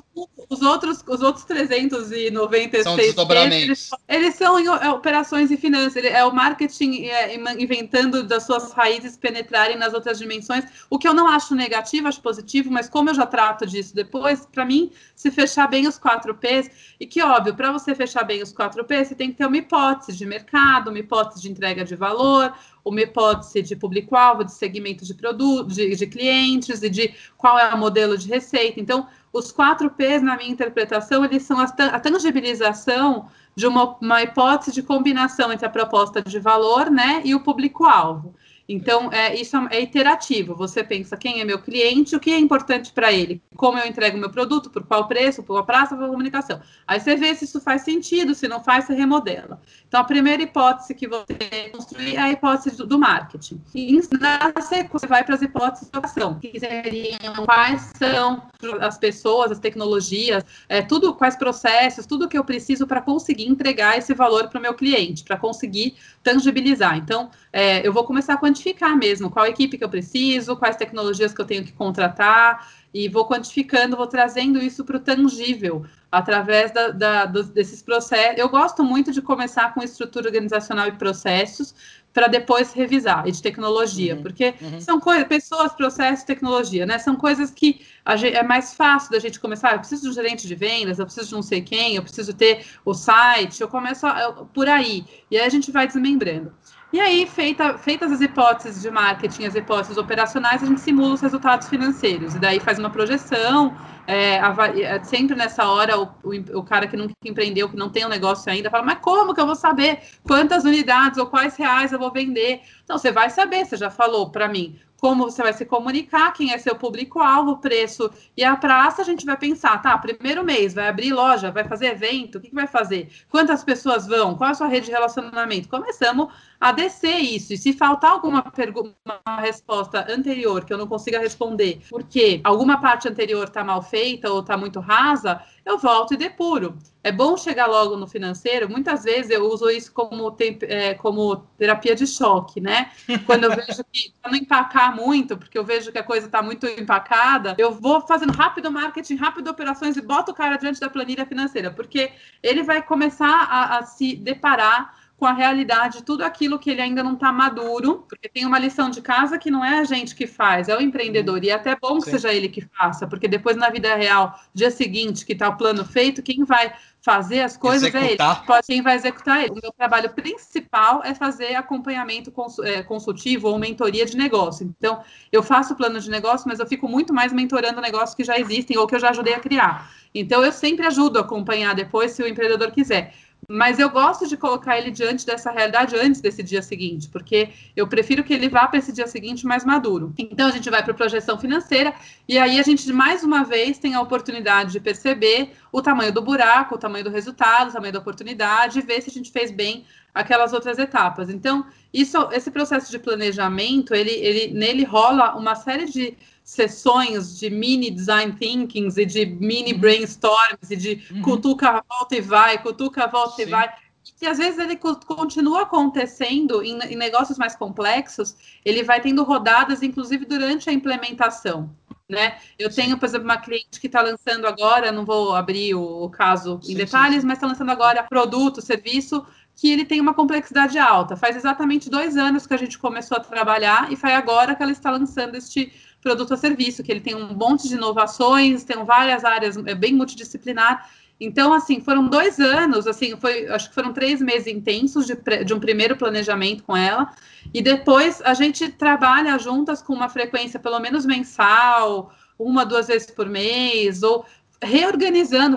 [0.49, 3.63] os outros, os outros 396 são desdobramentos.
[3.63, 5.97] Eles, eles, são em é, operações e finanças.
[5.97, 10.65] Ele, é o marketing é, inventando das suas raízes penetrarem nas outras dimensões.
[10.89, 14.47] O que eu não acho negativo, acho positivo, mas como eu já trato disso depois,
[14.47, 18.43] para mim, se fechar bem os quatro P's, e que, óbvio, para você fechar bem
[18.43, 21.85] os quatro P's, você tem que ter uma hipótese de mercado, uma hipótese de entrega
[21.85, 26.89] de valor consumidor, uma hipótese de público-alvo, de segmento de produtos, de, de, clientes e
[26.89, 28.81] de qual é o modelo de receita.
[28.81, 34.23] Então, os quatro P's, na minha interpretação, eles são a, a tangibilização de uma, uma
[34.23, 38.35] hipótese de combinação entre a proposta de valor né, e o público-alvo.
[38.73, 40.55] Então, é, isso é iterativo.
[40.55, 44.17] Você pensa quem é meu cliente, o que é importante para ele, como eu entrego
[44.17, 46.61] meu produto, por qual preço, por qual praça, por comunicação.
[46.87, 49.61] Aí você vê se isso faz sentido, se não faz, você remodela.
[49.89, 53.61] Então, a primeira hipótese que você construir é a hipótese do, do marketing.
[53.75, 58.45] E na sequência, você vai para as hipóteses de ação, que seriam quais são
[58.81, 63.99] as pessoas, as tecnologias, é, tudo, quais processos, tudo que eu preciso para conseguir entregar
[63.99, 66.97] esse valor para o meu cliente, para conseguir tangibilizar.
[66.97, 71.33] Então, é, eu vou começar a quantificar mesmo qual equipe que eu preciso, quais tecnologias
[71.33, 76.73] que eu tenho que contratar, e vou quantificando, vou trazendo isso para o tangível, através
[76.73, 78.39] da, da, dos, desses processos.
[78.39, 81.75] Eu gosto muito de começar com estrutura organizacional e processos,
[82.13, 84.81] para depois revisar, e de tecnologia, uhum, porque uhum.
[84.81, 86.99] são coisas, pessoas, processos, tecnologia, né?
[86.99, 87.83] São coisas que
[88.17, 89.75] gente, é mais fácil da gente começar.
[89.75, 92.35] Eu preciso de um gerente de vendas, eu preciso de não sei quem, eu preciso
[92.35, 96.53] ter o site, eu começo a, por aí, e aí a gente vai desmembrando.
[96.93, 101.21] E aí, feita, feitas as hipóteses de marketing, as hipóteses operacionais, a gente simula os
[101.21, 102.35] resultados financeiros.
[102.35, 103.77] E daí faz uma projeção.
[104.09, 104.41] É,
[104.83, 108.09] é sempre nessa hora, o, o, o, cara que nunca empreendeu, que não tem um
[108.09, 111.99] negócio ainda, fala: Mas como que eu vou saber quantas unidades ou quais reais eu
[111.99, 112.61] vou vender?
[112.83, 116.53] Então, você vai saber, você já falou para mim como você vai se comunicar, quem
[116.53, 120.89] é seu público-alvo, preço e a praça, a gente vai pensar, tá, primeiro mês, vai
[120.89, 123.11] abrir loja, vai fazer evento, o que, que vai fazer?
[123.31, 124.37] Quantas pessoas vão?
[124.37, 125.69] Qual é a sua rede de relacionamento?
[125.69, 126.29] Começamos
[126.61, 127.55] a descer isso.
[127.55, 128.95] E se faltar alguma pergunta,
[129.27, 134.31] uma resposta anterior que eu não consiga responder, porque alguma parte anterior está mal feita
[134.31, 135.41] ou está muito rasa,
[135.71, 136.77] eu volto e depuro.
[137.03, 138.69] É bom chegar logo no financeiro.
[138.69, 142.91] Muitas vezes eu uso isso como, é, como terapia de choque, né?
[143.25, 146.43] Quando eu vejo que para não empacar muito, porque eu vejo que a coisa está
[146.43, 150.91] muito empacada, eu vou fazendo rápido marketing, rápido operações e boto o cara diante da
[150.91, 152.13] planilha financeira, porque
[152.43, 157.03] ele vai começar a, a se deparar com a realidade, tudo aquilo que ele ainda
[157.03, 160.27] não está maduro, porque tem uma lição de casa que não é a gente que
[160.27, 161.45] faz, é o empreendedor.
[161.45, 162.13] E é até bom que Sim.
[162.13, 165.85] seja ele que faça, porque depois na vida real, dia seguinte, que está o plano
[165.85, 168.37] feito, quem vai fazer as coisas executar.
[168.37, 168.47] é ele.
[168.47, 169.51] Pode, quem vai executar é ele.
[169.51, 172.33] O meu trabalho principal é fazer acompanhamento
[172.65, 174.65] é, consultivo ou mentoria de negócio.
[174.79, 178.39] Então, eu faço plano de negócio, mas eu fico muito mais mentorando negócios que já
[178.39, 179.91] existem ou que eu já ajudei a criar.
[180.15, 183.15] Então, eu sempre ajudo a acompanhar depois, se o empreendedor quiser.
[183.49, 187.87] Mas eu gosto de colocar ele diante dessa realidade antes desse dia seguinte, porque eu
[187.87, 190.13] prefiro que ele vá para esse dia seguinte mais maduro.
[190.17, 191.93] Então a gente vai para a projeção financeira
[192.29, 196.23] e aí a gente mais uma vez tem a oportunidade de perceber o tamanho do
[196.23, 199.51] buraco, o tamanho do resultado, o tamanho da oportunidade, e ver se a gente fez
[199.51, 199.85] bem
[200.15, 201.31] aquelas outras etapas.
[201.31, 207.49] Então, isso, esse processo de planejamento, ele, ele nele rola uma série de sessões de
[207.49, 209.79] mini design thinkings e de mini uhum.
[209.79, 211.23] brainstorms e de uhum.
[211.23, 213.43] cutuca, volta e vai, cutuca, volta Sim.
[213.43, 213.73] e vai.
[214.21, 218.35] E às vezes ele continua acontecendo em, em, negócios mais complexos,
[218.65, 221.71] ele vai tendo rodadas, inclusive durante a implementação.
[222.09, 222.39] Né?
[222.59, 222.83] Eu Sim.
[222.83, 226.59] tenho, por exemplo, uma cliente que está lançando agora, não vou abrir o, o caso
[226.69, 229.25] em detalhes, mas está lançando agora produto, serviço
[229.61, 231.19] que ele tem uma complexidade alta.
[231.19, 234.73] Faz exatamente dois anos que a gente começou a trabalhar e foi agora que ela
[234.73, 239.23] está lançando este produto a serviço, que ele tem um monte de inovações, tem várias
[239.23, 240.89] áreas, é bem multidisciplinar.
[241.21, 245.53] Então, assim, foram dois anos, assim, foi, acho que foram três meses intensos de, de
[245.53, 247.13] um primeiro planejamento com ela,
[247.53, 253.11] e depois a gente trabalha juntas com uma frequência pelo menos mensal, uma, duas vezes
[253.11, 254.25] por mês, ou
[254.63, 255.57] reorganizando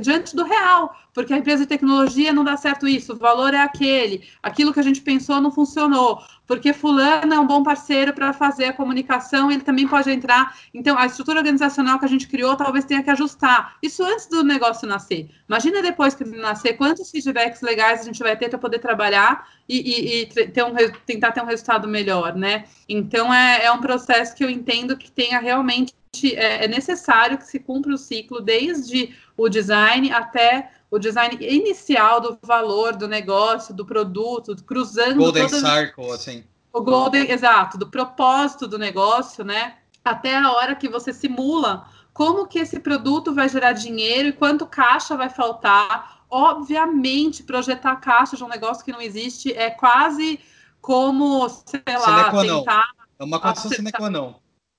[0.00, 3.58] diante do real, porque a empresa de tecnologia não dá certo isso, o valor é
[3.58, 6.20] aquele, aquilo que a gente pensou não funcionou,
[6.52, 10.54] porque fulano é um bom parceiro para fazer a comunicação, ele também pode entrar.
[10.74, 13.78] Então, a estrutura organizacional que a gente criou talvez tenha que ajustar.
[13.82, 15.30] Isso antes do negócio nascer.
[15.48, 19.48] Imagina depois que ele nascer, quantos feedbacks legais a gente vai ter para poder trabalhar
[19.66, 20.74] e, e, e ter um,
[21.06, 22.64] tentar ter um resultado melhor, né?
[22.86, 25.94] Então, é, é um processo que eu entendo que tenha realmente
[26.34, 32.20] é, é necessário que se cumpra o ciclo desde o design até o design inicial
[32.20, 35.60] do valor do negócio, do produto, cruzando Golden todas...
[35.62, 36.44] Circle, assim.
[36.70, 39.78] O Golden, exato, do propósito do negócio, né?
[40.04, 44.66] Até a hora que você simula como que esse produto vai gerar dinheiro e quanto
[44.66, 46.24] caixa vai faltar.
[46.28, 50.40] Obviamente, projetar caixa de um negócio que não existe é quase
[50.78, 52.86] como, sei lá, tentar...
[53.18, 54.34] É uma condição sine qua non.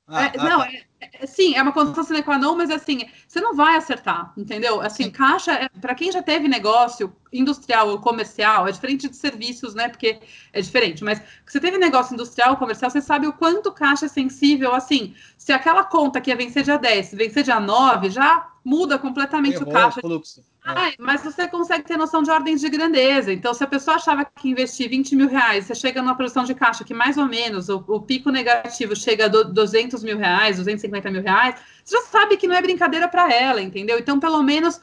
[0.07, 0.83] Ah, é, ah, não, é, é,
[1.25, 4.81] sim, é uma condição sine qua non, mas assim, você não vai acertar, entendeu?
[4.81, 5.11] Assim, sim.
[5.11, 9.89] caixa, é, para quem já teve negócio industrial ou comercial, é diferente de serviços, né?
[9.89, 10.19] Porque
[10.51, 14.09] é diferente, mas você teve negócio industrial ou comercial, você sabe o quanto caixa é
[14.09, 18.97] sensível, assim, se aquela conta que ia vencer dia 10, vencer dia 9, já muda
[18.97, 19.99] completamente Errou, o caixa.
[19.99, 20.43] Fluxo.
[20.65, 23.33] Ai, mas você consegue ter noção de ordens de grandeza.
[23.33, 26.55] Então, se a pessoa achava que investir 20 mil reais, você chega numa produção de
[26.55, 31.11] caixa que mais ou menos o, o pico negativo chega a 200 mil reais, 250
[31.11, 33.99] mil reais, você já sabe que não é brincadeira para ela, entendeu?
[33.99, 34.79] Então, pelo menos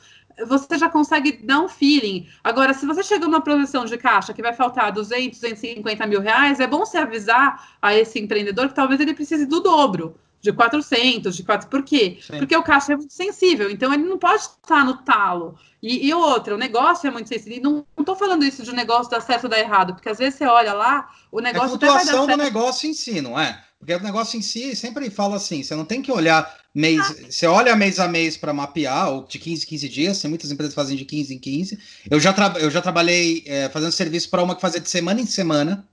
[0.46, 2.28] você já consegue dar um feeling.
[2.42, 6.60] Agora, se você chega numa produção de caixa que vai faltar 200, 250 mil reais,
[6.60, 11.36] é bom você avisar a esse empreendedor que talvez ele precise do dobro de 400,
[11.36, 11.68] de 4.
[11.68, 12.18] Por quê?
[12.20, 12.38] Sim.
[12.38, 15.58] Porque o caixa é muito sensível, então ele não pode estar no talo.
[15.82, 17.58] E, e outra, o negócio é muito sensível.
[17.58, 20.18] E não estou falando isso de um negócio dar certo ou dar errado, porque às
[20.18, 21.64] vezes você olha lá, o negócio.
[21.64, 23.62] É a flutuação do negócio em si, não é?
[23.80, 27.00] Porque o negócio em si sempre fala assim: você não tem que olhar mês.
[27.30, 30.52] Você olha mês a mês para mapear, ou de 15 em 15 dias, tem muitas
[30.52, 31.78] empresas fazem de 15 em 15.
[32.10, 35.20] Eu já, tra eu já trabalhei é, fazendo serviço para uma que fazia de semana
[35.20, 35.88] em semana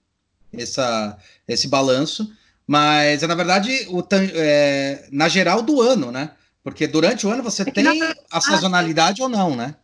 [0.52, 1.18] essa,
[1.48, 2.30] esse balanço.
[2.68, 6.32] Mas é na verdade o, é, na geral do ano, né?
[6.62, 8.14] Porque durante o ano você é tem na...
[8.30, 9.76] a sazonalidade ou não, né?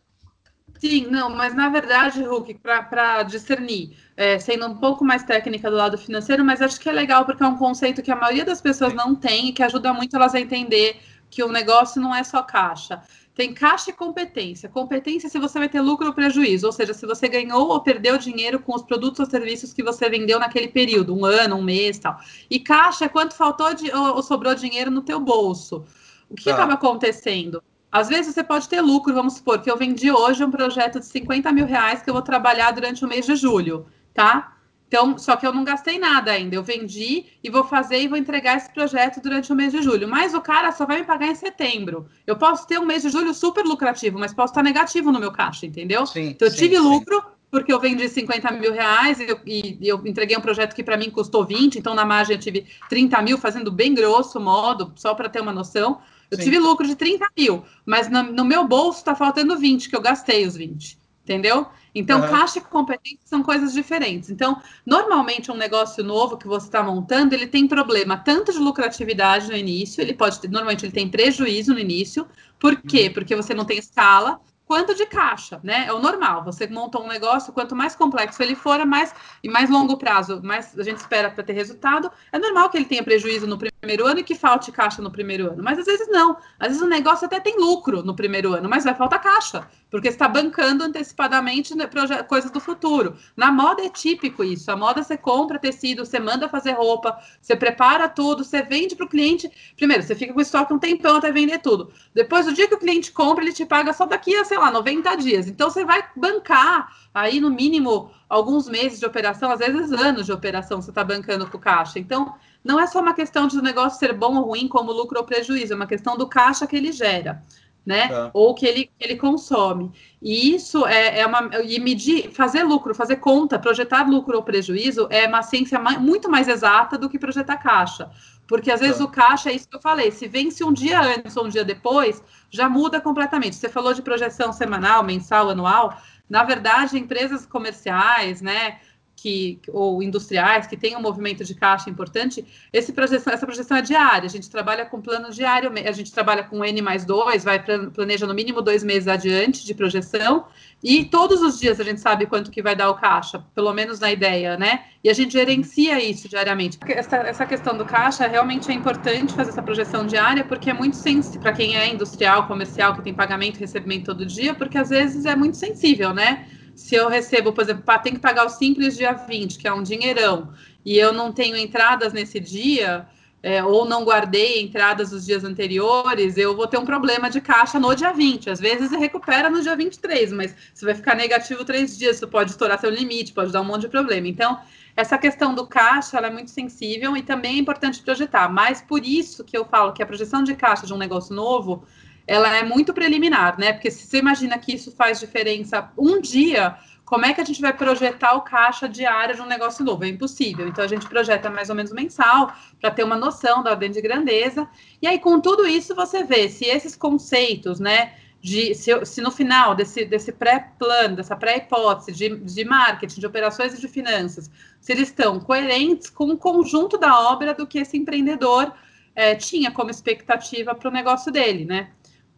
[0.78, 5.76] Sim, não, mas na verdade, Hulk, para discernir, é, sendo um pouco mais técnica do
[5.76, 8.60] lado financeiro, mas acho que é legal porque é um conceito que a maioria das
[8.60, 12.22] pessoas não tem e que ajuda muito elas a entender que o negócio não é
[12.22, 13.02] só caixa.
[13.34, 14.68] tem caixa e competência.
[14.68, 17.80] Competência é se você vai ter lucro ou prejuízo, ou seja, se você ganhou ou
[17.80, 21.62] perdeu dinheiro com os produtos ou serviços que você vendeu naquele período, um ano, um
[21.62, 22.16] mês, tal.
[22.48, 25.84] E caixa é quanto faltou de, ou, ou sobrou dinheiro no teu bolso.
[26.30, 26.52] O que tá.
[26.52, 27.60] acaba acontecendo?
[27.90, 31.06] Às vezes você pode ter lucro, vamos supor, que eu vendi hoje um projeto de
[31.06, 34.54] 50 mil reais que eu vou trabalhar durante o mês de julho, tá?
[34.86, 36.54] Então, só que eu não gastei nada ainda.
[36.54, 40.06] Eu vendi e vou fazer e vou entregar esse projeto durante o mês de julho.
[40.06, 42.06] Mas o cara só vai me pagar em setembro.
[42.24, 45.32] Eu posso ter um mês de julho super lucrativo, mas posso estar negativo no meu
[45.32, 46.06] caixa, entendeu?
[46.06, 46.82] Sim, então, eu sim, tive sim.
[46.82, 50.82] lucro porque eu vendi 50 mil reais e eu, e eu entreguei um projeto que
[50.82, 54.92] para mim custou 20, então na margem eu tive 30 mil, fazendo bem grosso modo,
[54.96, 56.00] só para ter uma noção.
[56.30, 59.94] Eu tive lucro de 30 mil, mas no, no meu bolso está faltando 20, que
[59.94, 61.66] eu gastei os 20 entendeu?
[61.94, 62.28] Então, uhum.
[62.28, 64.30] caixa e competência são coisas diferentes.
[64.30, 69.48] Então, normalmente, um negócio novo que você está montando, ele tem problema tanto de lucratividade
[69.48, 72.26] no início, ele pode ter, normalmente ele tem prejuízo no início.
[72.58, 73.06] Por quê?
[73.06, 73.12] Uhum.
[73.12, 75.86] Porque você não tem escala, quanto de caixa, né?
[75.86, 76.44] É o normal.
[76.44, 80.40] Você monta um negócio, quanto mais complexo ele for, é mais e mais longo prazo,
[80.42, 82.10] mais a gente espera para ter resultado.
[82.32, 85.50] É normal que ele tenha prejuízo no primeiro ano e que falte caixa no primeiro
[85.52, 85.62] ano.
[85.62, 86.36] Mas às vezes não.
[86.58, 90.08] Às vezes o negócio até tem lucro no primeiro ano, mas vai faltar caixa, porque
[90.08, 91.88] está bancando antecipadamente né,
[92.26, 93.16] coisas do futuro.
[93.36, 94.70] Na moda é típico isso.
[94.70, 99.04] A moda você compra tecido, você manda fazer roupa, você prepara tudo, você vende para
[99.04, 99.50] o cliente.
[99.76, 101.92] Primeiro, você fica com estoque um tempão até vender tudo.
[102.14, 104.63] Depois, o dia que o cliente compra, ele te paga só daqui a sei lá,
[104.70, 105.48] 90 dias.
[105.48, 110.32] Então você vai bancar aí no mínimo alguns meses de operação, às vezes anos de
[110.32, 111.98] operação você está bancando com o caixa.
[111.98, 115.18] Então não é só uma questão de o negócio ser bom ou ruim como lucro
[115.18, 117.42] ou prejuízo, é uma questão do caixa que ele gera.
[117.84, 118.08] Né?
[118.08, 118.30] Tá.
[118.32, 119.92] Ou que ele, ele consome.
[120.22, 121.50] E isso é, é uma.
[121.64, 126.30] E medir, fazer lucro, fazer conta, projetar lucro ou prejuízo é uma ciência mais, muito
[126.30, 128.10] mais exata do que projetar caixa.
[128.46, 129.04] Porque às vezes tá.
[129.04, 131.64] o caixa é isso que eu falei, se vence um dia antes ou um dia
[131.64, 133.56] depois, já muda completamente.
[133.56, 135.96] Você falou de projeção semanal, mensal, anual.
[136.28, 138.78] Na verdade, empresas comerciais, né,
[139.16, 143.82] que, ou industriais que têm um movimento de caixa importante, esse projeção, essa projeção é
[143.82, 144.26] diária.
[144.26, 147.62] A gente trabalha com plano diário, a gente trabalha com N mais dois, vai
[147.92, 150.46] planeja no mínimo dois meses adiante de projeção,
[150.82, 153.98] e todos os dias a gente sabe quanto que vai dar o caixa, pelo menos
[154.00, 154.84] na ideia, né?
[155.02, 156.78] E a gente gerencia isso diariamente.
[156.86, 160.96] Essa, essa questão do caixa realmente é importante fazer essa projeção diária, porque é muito
[160.96, 164.90] sensível para quem é industrial, comercial, que tem pagamento e recebimento todo dia, porque às
[164.90, 166.46] vezes é muito sensível, né?
[166.74, 169.82] Se eu recebo, por exemplo, tem que pagar o simples dia 20, que é um
[169.82, 170.52] dinheirão,
[170.84, 173.06] e eu não tenho entradas nesse dia,
[173.44, 177.78] é, ou não guardei entradas dos dias anteriores, eu vou ter um problema de caixa
[177.78, 178.48] no dia 20.
[178.48, 182.52] Às vezes recupera no dia 23, mas você vai ficar negativo três dias, você pode
[182.52, 184.26] estourar seu limite, pode dar um monte de problema.
[184.26, 184.58] Então,
[184.96, 188.48] essa questão do caixa é muito sensível e também é importante projetar.
[188.48, 191.84] Mas por isso que eu falo que a projeção de caixa de um negócio novo
[192.26, 193.72] ela é muito preliminar, né?
[193.72, 197.60] Porque se você imagina que isso faz diferença um dia, como é que a gente
[197.60, 200.04] vai projetar o caixa diário de um negócio novo?
[200.04, 200.66] É impossível.
[200.66, 204.00] Então a gente projeta mais ou menos mensal para ter uma noção da ordem de
[204.00, 204.66] grandeza.
[205.02, 208.14] E aí, com tudo isso, você vê se esses conceitos, né?
[208.40, 213.72] De, se, se no final desse, desse pré-plano, dessa pré-hipótese de, de marketing, de operações
[213.72, 214.50] e de finanças,
[214.80, 218.70] se eles estão coerentes com o conjunto da obra do que esse empreendedor
[219.14, 221.90] é, tinha como expectativa para o negócio dele, né?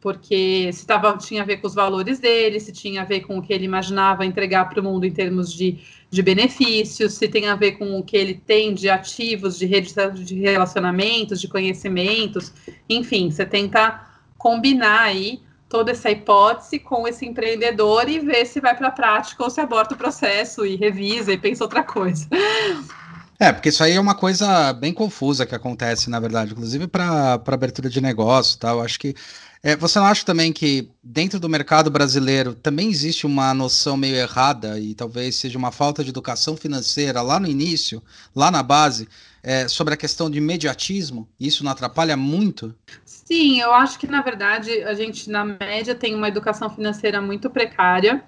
[0.06, 3.38] Porque se tava, tinha a ver com os valores dele, se tinha a ver com
[3.38, 7.48] o que ele imaginava entregar para o mundo em termos de, de benefícios, se tem
[7.48, 12.52] a ver com o que ele tem de ativos, de redes de relacionamentos, de conhecimentos,
[12.88, 14.00] enfim, você tenta
[14.38, 19.42] combinar aí toda essa hipótese com esse empreendedor e ver se vai para a prática
[19.42, 22.28] ou se aborta o processo e revisa e pensa outra coisa.
[23.38, 27.34] É, porque isso aí é uma coisa bem confusa que acontece, na verdade, inclusive para
[27.34, 28.80] abertura de negócio, tal.
[28.80, 29.14] Acho que
[29.62, 34.14] é, você não acha também que dentro do mercado brasileiro também existe uma noção meio
[34.14, 38.02] errada e talvez seja uma falta de educação financeira lá no início,
[38.34, 39.08] lá na base,
[39.42, 41.28] é, sobre a questão de imediatismo?
[41.38, 42.74] Isso não atrapalha muito?
[43.04, 47.50] Sim, eu acho que na verdade a gente na média tem uma educação financeira muito
[47.50, 48.22] precária.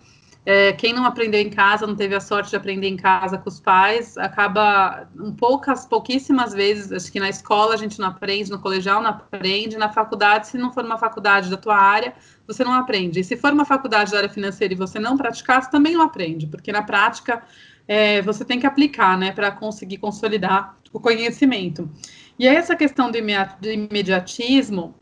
[0.51, 3.51] É, quem não aprendeu em casa, não teve a sorte de aprender em casa com
[3.51, 8.51] os pais, acaba um poucas, pouquíssimas vezes, acho que na escola a gente não aprende,
[8.51, 12.15] no colegial não aprende, na faculdade, se não for uma faculdade da tua área,
[12.47, 13.21] você não aprende.
[13.21, 16.01] E se for uma faculdade da área financeira e você não praticar, você também não
[16.01, 17.43] aprende, porque na prática
[17.87, 21.91] é, você tem que aplicar, né, para conseguir consolidar o conhecimento.
[22.39, 24.95] E aí essa questão do imediatismo,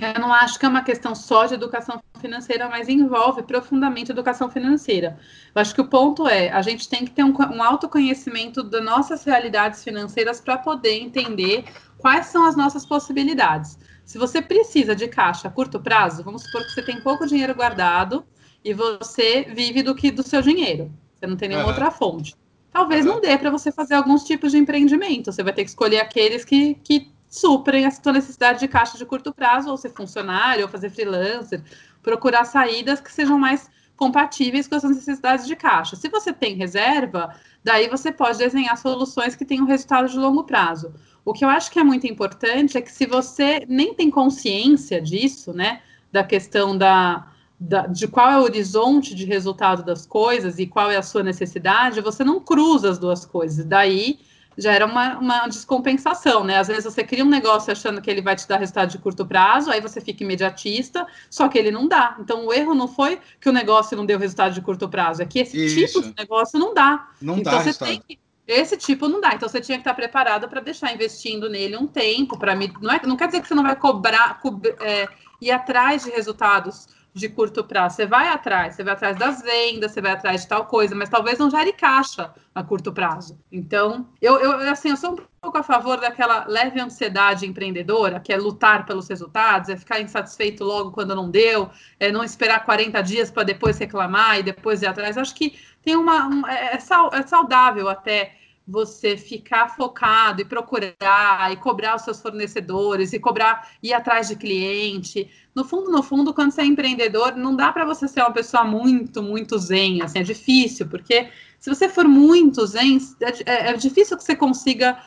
[0.00, 4.50] eu não acho que é uma questão só de educação financeira, mas envolve profundamente educação
[4.50, 5.18] financeira.
[5.54, 8.84] Eu acho que o ponto é, a gente tem que ter um, um autoconhecimento das
[8.84, 11.64] nossas realidades financeiras para poder entender
[11.98, 13.78] quais são as nossas possibilidades.
[14.04, 17.54] Se você precisa de caixa a curto prazo, vamos supor que você tem pouco dinheiro
[17.54, 18.24] guardado
[18.64, 20.92] e você vive do que do seu dinheiro.
[21.14, 21.72] Você não tem nenhuma uhum.
[21.72, 22.36] outra fonte.
[22.70, 23.14] Talvez uhum.
[23.14, 25.32] não dê para você fazer alguns tipos de empreendimento.
[25.32, 29.04] Você vai ter que escolher aqueles que, que suprem a sua necessidade de caixa de
[29.04, 31.62] curto prazo, ou ser funcionário, ou fazer freelancer,
[32.02, 35.96] procurar saídas que sejam mais compatíveis com as necessidades de caixa.
[35.96, 40.94] Se você tem reserva, daí você pode desenhar soluções que tenham resultado de longo prazo.
[41.24, 45.00] O que eu acho que é muito importante é que se você nem tem consciência
[45.00, 45.80] disso, né,
[46.12, 47.26] da questão da,
[47.58, 51.22] da, de qual é o horizonte de resultado das coisas e qual é a sua
[51.22, 53.64] necessidade, você não cruza as duas coisas.
[53.64, 54.20] Daí
[54.56, 56.58] gera uma, uma descompensação, né?
[56.58, 59.26] Às vezes você cria um negócio achando que ele vai te dar resultado de curto
[59.26, 62.16] prazo, aí você fica imediatista, só que ele não dá.
[62.18, 65.26] Então o erro não foi que o negócio não deu resultado de curto prazo, é
[65.26, 66.00] que esse Isso.
[66.00, 67.08] tipo de negócio não dá.
[67.20, 67.88] Não então dá você resultado.
[67.88, 71.50] tem que esse tipo não dá, então você tinha que estar preparado para deixar investindo
[71.50, 74.60] nele um tempo, para não, é, não quer dizer que você não vai cobrar, co
[74.80, 75.08] é,
[75.40, 76.86] ir atrás de resultados
[77.16, 77.96] de curto prazo.
[77.96, 81.08] Você vai atrás, você vai atrás das vendas, você vai atrás de tal coisa, mas
[81.08, 83.38] talvez não gere caixa a curto prazo.
[83.50, 88.34] Então, eu, eu assim, eu sou um pouco a favor daquela leve ansiedade empreendedora, que
[88.34, 93.00] é lutar pelos resultados, é ficar insatisfeito logo quando não deu, é não esperar 40
[93.00, 95.16] dias para depois reclamar e depois ir atrás.
[95.16, 96.26] Acho que tem uma.
[96.26, 98.36] Um, é, é, é saudável até
[98.66, 104.36] você ficar focado e procurar e cobrar os seus fornecedores e cobrar ir atrás de
[104.36, 105.30] cliente.
[105.54, 108.64] No fundo, no fundo, quando você é empreendedor, não dá para você ser uma pessoa
[108.64, 111.28] muito, muito zen, assim, é difícil, porque
[111.60, 114.98] se você for muito zen, é, é, é difícil que você consiga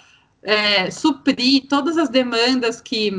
[0.41, 3.11] é, suprir todas as demandas que,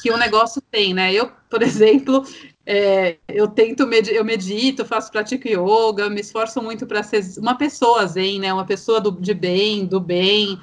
[0.00, 1.12] que o negócio tem, né?
[1.12, 2.24] Eu, por exemplo,
[2.66, 7.56] é, eu tento, med eu medito, faço, pratico yoga, me esforço muito para ser uma
[7.56, 8.52] pessoa zen, né?
[8.52, 10.58] Uma pessoa do, de bem, do bem,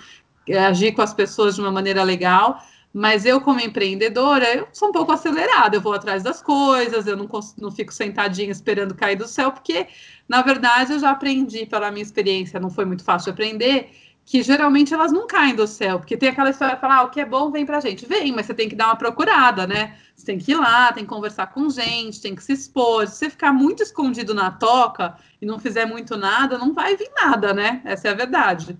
[0.48, 2.60] é, agir com as pessoas de uma maneira legal.
[2.94, 7.16] Mas eu, como empreendedora, eu sou um pouco acelerada, eu vou atrás das coisas, eu
[7.16, 9.88] não, não fico sentadinha esperando cair do céu, porque,
[10.28, 13.90] na verdade, eu já aprendi pela minha experiência, não foi muito fácil aprender,
[14.32, 17.10] que geralmente elas não caem do céu, porque tem aquela história de falar, ah, o
[17.10, 18.06] que é bom vem pra gente.
[18.06, 19.98] Vem, mas você tem que dar uma procurada, né?
[20.16, 23.06] Você tem que ir lá, tem que conversar com gente, tem que se expor.
[23.10, 27.12] Se você ficar muito escondido na toca e não fizer muito nada, não vai vir
[27.14, 27.82] nada, né?
[27.84, 28.78] Essa é a verdade.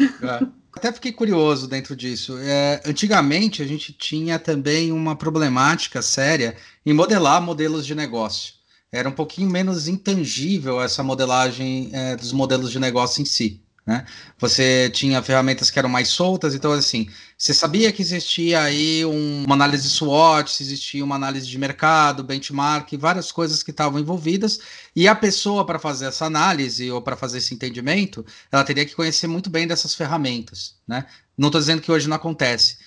[0.00, 0.46] É.
[0.74, 2.38] Até fiquei curioso dentro disso.
[2.38, 8.54] É, antigamente a gente tinha também uma problemática séria em modelar modelos de negócio.
[8.90, 13.63] Era um pouquinho menos intangível essa modelagem é, dos modelos de negócio em si.
[13.86, 14.06] Né?
[14.38, 17.06] Você tinha ferramentas que eram mais soltas, então assim,
[17.36, 22.96] você sabia que existia aí um, uma análise SWOT, existia uma análise de mercado, benchmark,
[22.96, 24.58] várias coisas que estavam envolvidas,
[24.96, 28.94] e a pessoa para fazer essa análise ou para fazer esse entendimento, ela teria que
[28.94, 31.04] conhecer muito bem dessas ferramentas, né?
[31.36, 32.78] Não estou dizendo que hoje não acontece,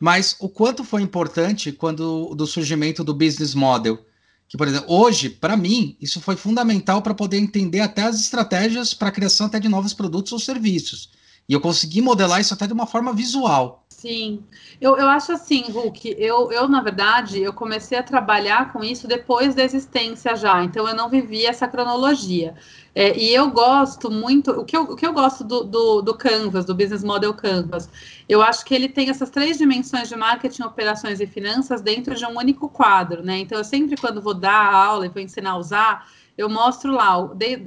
[0.00, 4.02] mas o quanto foi importante quando do surgimento do business model,
[4.48, 8.94] que, por exemplo, hoje, para mim, isso foi fundamental para poder entender até as estratégias
[8.94, 11.10] para a criação até de novos produtos ou serviços.
[11.48, 13.86] E eu consegui modelar isso até de uma forma visual.
[13.88, 14.44] Sim,
[14.80, 19.08] eu, eu acho assim, Hulk, eu, eu, na verdade, eu comecei a trabalhar com isso
[19.08, 22.54] depois da existência já, então eu não vivi essa cronologia.
[22.94, 26.14] É, e eu gosto muito, o que eu, o que eu gosto do, do, do,
[26.14, 27.90] Canvas, do Business Model Canvas,
[28.28, 32.24] eu acho que ele tem essas três dimensões de marketing, operações e finanças dentro de
[32.24, 33.38] um único quadro, né?
[33.38, 36.08] Então, eu sempre, quando vou dar aula e vou ensinar a usar,
[36.38, 37.16] eu mostro lá,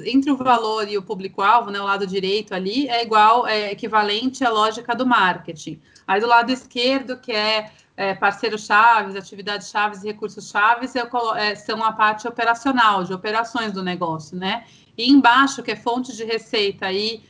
[0.05, 4.45] entre o valor e o público-alvo, né, o lado direito ali, é igual, é equivalente
[4.45, 5.77] à lógica do marketing.
[6.07, 11.05] Aí do lado esquerdo, que é, é parceiros chaves, atividades chaves e recursos chaves, eu,
[11.35, 14.63] é, são a parte operacional, de operações do negócio, né?
[14.97, 17.21] E embaixo, que é fonte de receita e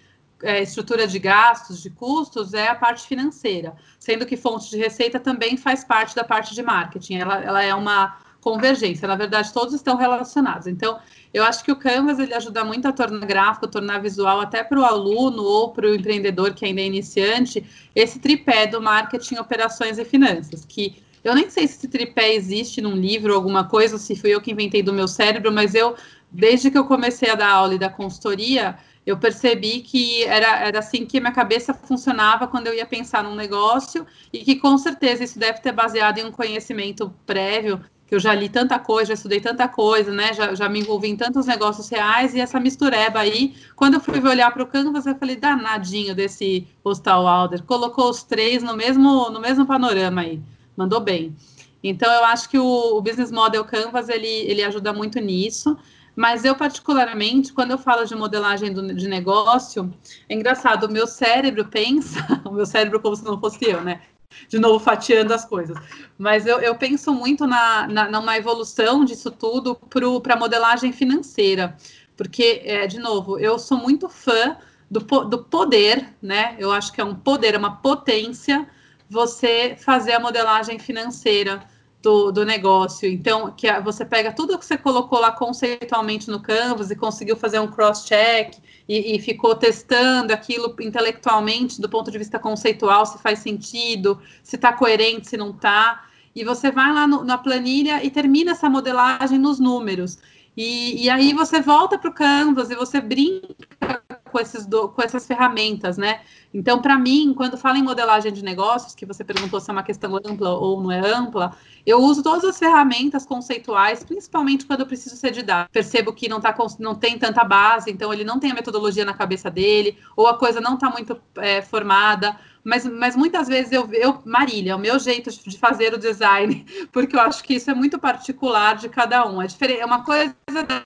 [0.44, 5.20] é, estrutura de gastos, de custos, é a parte financeira, sendo que fonte de receita
[5.20, 9.74] também faz parte da parte de marketing, ela, ela é uma convergência, na verdade, todos
[9.74, 10.68] estão relacionados.
[10.68, 11.00] Então,
[11.34, 14.80] eu acho que o Canvas ele ajuda muito a tornar gráfico, tornar visual, até para
[14.80, 17.64] o aluno ou para o empreendedor que ainda é iniciante,
[17.96, 22.82] esse tripé do marketing, operações e finanças, que eu nem sei se esse tripé existe
[22.82, 25.96] num livro ou alguma coisa, se fui eu que inventei do meu cérebro, mas eu
[26.32, 30.80] desde que eu comecei a dar aula e da consultoria, eu percebi que era, era
[30.80, 35.24] assim que minha cabeça funcionava quando eu ia pensar num negócio e que com certeza
[35.24, 39.14] isso deve ter baseado em um conhecimento prévio, que eu já li tanta coisa, já
[39.14, 40.34] estudei tanta coisa, né?
[40.34, 44.20] Já, já me envolvi em tantos negócios reais e essa mistureba aí, quando eu fui
[44.20, 49.30] olhar para o Canvas, eu falei, danadinho desse Postal Alder, colocou os três no mesmo,
[49.30, 50.41] no mesmo panorama aí,
[50.76, 51.34] mandou bem.
[51.82, 55.78] Então, eu acho que o, o Business Model Canvas, ele, ele ajuda muito nisso.
[56.14, 59.89] Mas eu, particularmente, quando eu falo de modelagem do, de negócio,
[60.28, 64.01] é engraçado, o meu cérebro pensa, o meu cérebro como se não fosse eu, né?
[64.48, 65.78] De novo fatiando as coisas.
[66.18, 69.76] Mas eu, eu penso muito na, na, numa evolução disso tudo
[70.22, 71.76] para a modelagem financeira.
[72.16, 74.58] Porque, é, de novo, eu sou muito fã
[74.90, 76.56] do, do poder, né?
[76.60, 78.68] Eu acho que é um poder, é uma potência
[79.10, 81.64] você fazer a modelagem financeira
[82.02, 83.08] do, do negócio.
[83.08, 87.60] Então, que você pega tudo que você colocou lá conceitualmente no Canvas e conseguiu fazer
[87.60, 93.39] um cross-check e, e, ficou testando aquilo intelectualmente do ponto de vista conceitual, se faz
[93.39, 96.06] sentido, se está coerente, se não está.
[96.36, 100.18] E você vai lá no, na planilha e termina essa modelagem nos números.
[100.56, 105.02] E, e aí você volta para o Canvas e você brinca com, esses do, com
[105.02, 106.22] essas ferramentas, né?
[106.54, 109.84] Então, para mim, quando fala em modelagem de negócios, que você perguntou se é uma
[109.84, 114.86] questão ampla ou não é ampla, eu uso todas as ferramentas conceituais, principalmente quando eu
[114.86, 115.72] preciso ser didático.
[115.72, 119.14] Percebo que não, tá, não tem tanta base, então ele não tem a metodologia na
[119.14, 122.38] cabeça dele, ou a coisa não está muito é, formada.
[122.64, 126.64] Mas, mas muitas vezes eu, eu, Marília, é o meu jeito de fazer o design,
[126.91, 129.41] porque eu acho que isso é muito particular de cada um.
[129.41, 130.36] É, diferente, é uma coisa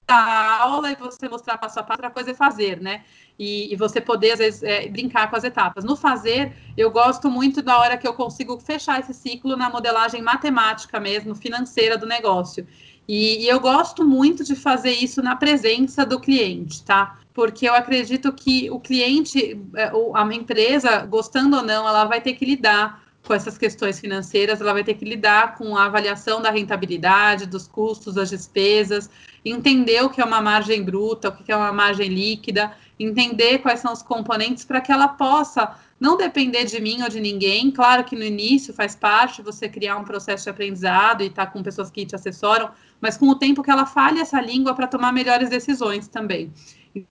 [0.08, 3.04] da aula e você mostrar passo a passo, outra coisa é fazer, né?
[3.38, 5.44] e, e você poder, às vezes, é, brincar com as.
[5.84, 10.22] No fazer, eu gosto muito da hora que eu consigo fechar esse ciclo na modelagem
[10.22, 12.68] matemática mesmo, financeira do negócio.
[13.08, 17.20] E, e, eu gosto muito de fazer isso na presença do cliente, tá?
[17.34, 22.34] Porque eu acredito que o cliente, é, a empresa, gostando ou não, ela vai ter
[22.34, 26.52] que lidar com essas questões financeiras, ela vai ter que lidar com a avaliação da
[26.52, 29.10] rentabilidade, dos custos, das despesas,
[29.44, 33.80] entender o que é uma margem bruta, o que é uma margem líquida, entender quais
[33.80, 37.72] são os componentes para que ela possa não depender de mim ou de ninguém.
[37.72, 41.52] Claro que no início faz parte você criar um processo de aprendizado e estar tá
[41.52, 42.70] com pessoas que te assessoram,
[43.00, 46.52] mas com o tempo que ela fale essa língua para tomar melhores decisões também.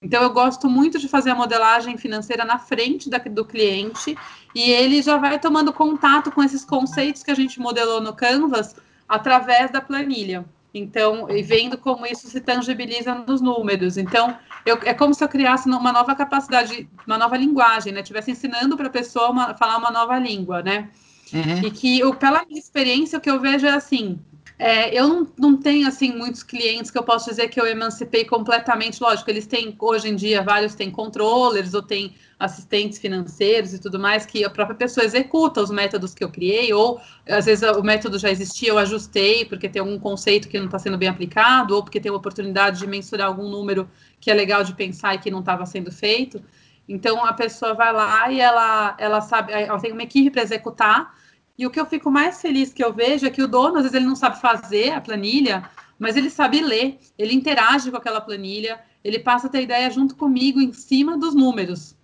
[0.03, 4.17] Então, eu gosto muito de fazer a modelagem financeira na frente da, do cliente
[4.55, 8.75] e ele já vai tomando contato com esses conceitos que a gente modelou no Canvas
[9.07, 10.45] através da planilha.
[10.73, 13.97] Então, e vendo como isso se tangibiliza nos números.
[13.97, 18.01] Então, eu, é como se eu criasse uma nova capacidade, uma nova linguagem, né?
[18.01, 20.91] Estivesse ensinando para a pessoa uma, falar uma nova língua, né?
[21.33, 21.67] Uhum.
[21.67, 24.19] E que, eu, pela minha experiência, o que eu vejo é assim:
[24.59, 28.25] é, eu não, não tenho assim muitos clientes que eu posso dizer que eu emancipei
[28.25, 29.03] completamente.
[29.03, 32.15] Lógico, eles têm hoje em dia vários têm controllers ou têm
[32.45, 36.73] assistentes financeiros e tudo mais que a própria pessoa executa os métodos que eu criei
[36.73, 40.67] ou às vezes o método já existia, eu ajustei porque tem algum conceito que não
[40.67, 43.89] está sendo bem aplicado ou porque tem uma oportunidade de mensurar algum número
[44.21, 46.43] que é legal de pensar e que não estava sendo feito.
[46.89, 51.15] Então a pessoa vai lá e ela ela sabe, ela tem uma equipe para executar
[51.57, 53.83] e o que eu fico mais feliz que eu vejo é que o dono, às
[53.83, 58.21] vezes, ele não sabe fazer a planilha, mas ele sabe ler, ele interage com aquela
[58.21, 61.97] planilha, ele passa a ter ideia junto comigo em cima dos números.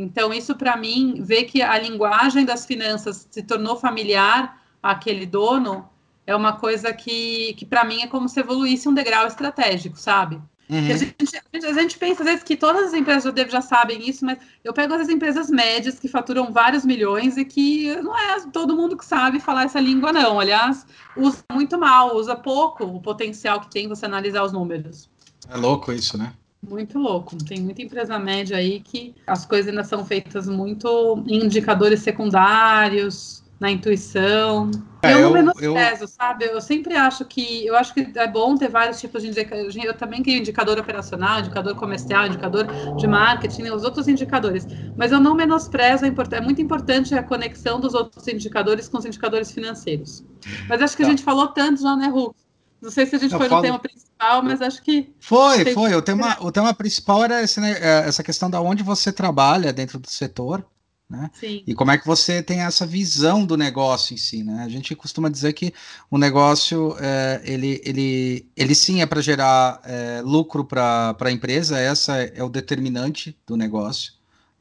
[0.00, 5.88] Então, isso para mim, ver que a linguagem das finanças se tornou familiar àquele dono,
[6.24, 10.40] é uma coisa que, que para mim é como se evoluísse um degrau estratégico, sabe?
[10.70, 10.92] Uhum.
[10.92, 14.24] A, gente, a, gente, pensa às vezes que todas as empresas já, já sabem isso,
[14.24, 18.76] mas eu pego as empresas médias que faturam vários milhões e que não é todo
[18.76, 20.38] mundo que sabe falar essa língua, não.
[20.38, 20.86] Aliás,
[21.16, 25.08] usa muito mal, usa pouco o potencial que tem você analisar os números.
[25.48, 26.34] É louco isso, né?
[26.66, 27.36] Muito louco.
[27.44, 33.44] Tem muita empresa média aí que as coisas ainda são feitas muito em indicadores secundários,
[33.60, 34.70] na intuição.
[35.02, 36.08] É, eu não menosprezo, eu...
[36.08, 36.44] sabe?
[36.44, 39.74] Eu sempre acho que eu acho que é bom ter vários tipos de indicadores.
[39.76, 44.66] Eu também crio indicador operacional, indicador comercial, indicador de marketing, os outros indicadores.
[44.96, 49.50] Mas eu não menosprezo, é muito importante a conexão dos outros indicadores com os indicadores
[49.50, 50.24] financeiros.
[50.68, 51.08] Mas acho que tá.
[51.08, 52.47] a gente falou tanto já, né, Hulk?
[52.80, 53.62] Não sei se a gente eu foi falo...
[53.62, 55.12] no tema principal, mas acho que.
[55.18, 55.94] Foi, foi.
[55.94, 59.72] O tema, o tema principal era esse, né, é, essa questão da onde você trabalha
[59.72, 60.64] dentro do setor.
[61.08, 61.30] Né?
[61.32, 61.62] Sim.
[61.66, 64.62] E como é que você tem essa visão do negócio em si, né?
[64.62, 65.72] A gente costuma dizer que
[66.10, 71.78] o negócio, é, ele, ele, ele sim é para gerar é, lucro para a empresa,
[71.78, 74.12] essa é o determinante do negócio,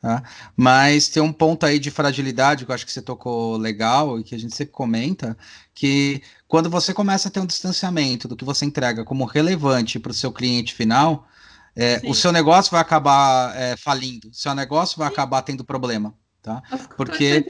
[0.01, 0.24] tá?
[0.55, 4.24] Mas tem um ponto aí de fragilidade que eu acho que você tocou legal e
[4.24, 5.38] que a gente sempre comenta,
[5.76, 10.11] que quando você começa a ter um distanciamento do que você entrega como relevante para
[10.11, 11.27] o seu cliente final,
[11.75, 15.13] é, o seu negócio vai acabar é, falindo, o seu negócio vai Sim.
[15.13, 16.13] acabar tendo problema
[16.47, 16.63] tá?
[16.95, 17.45] Porque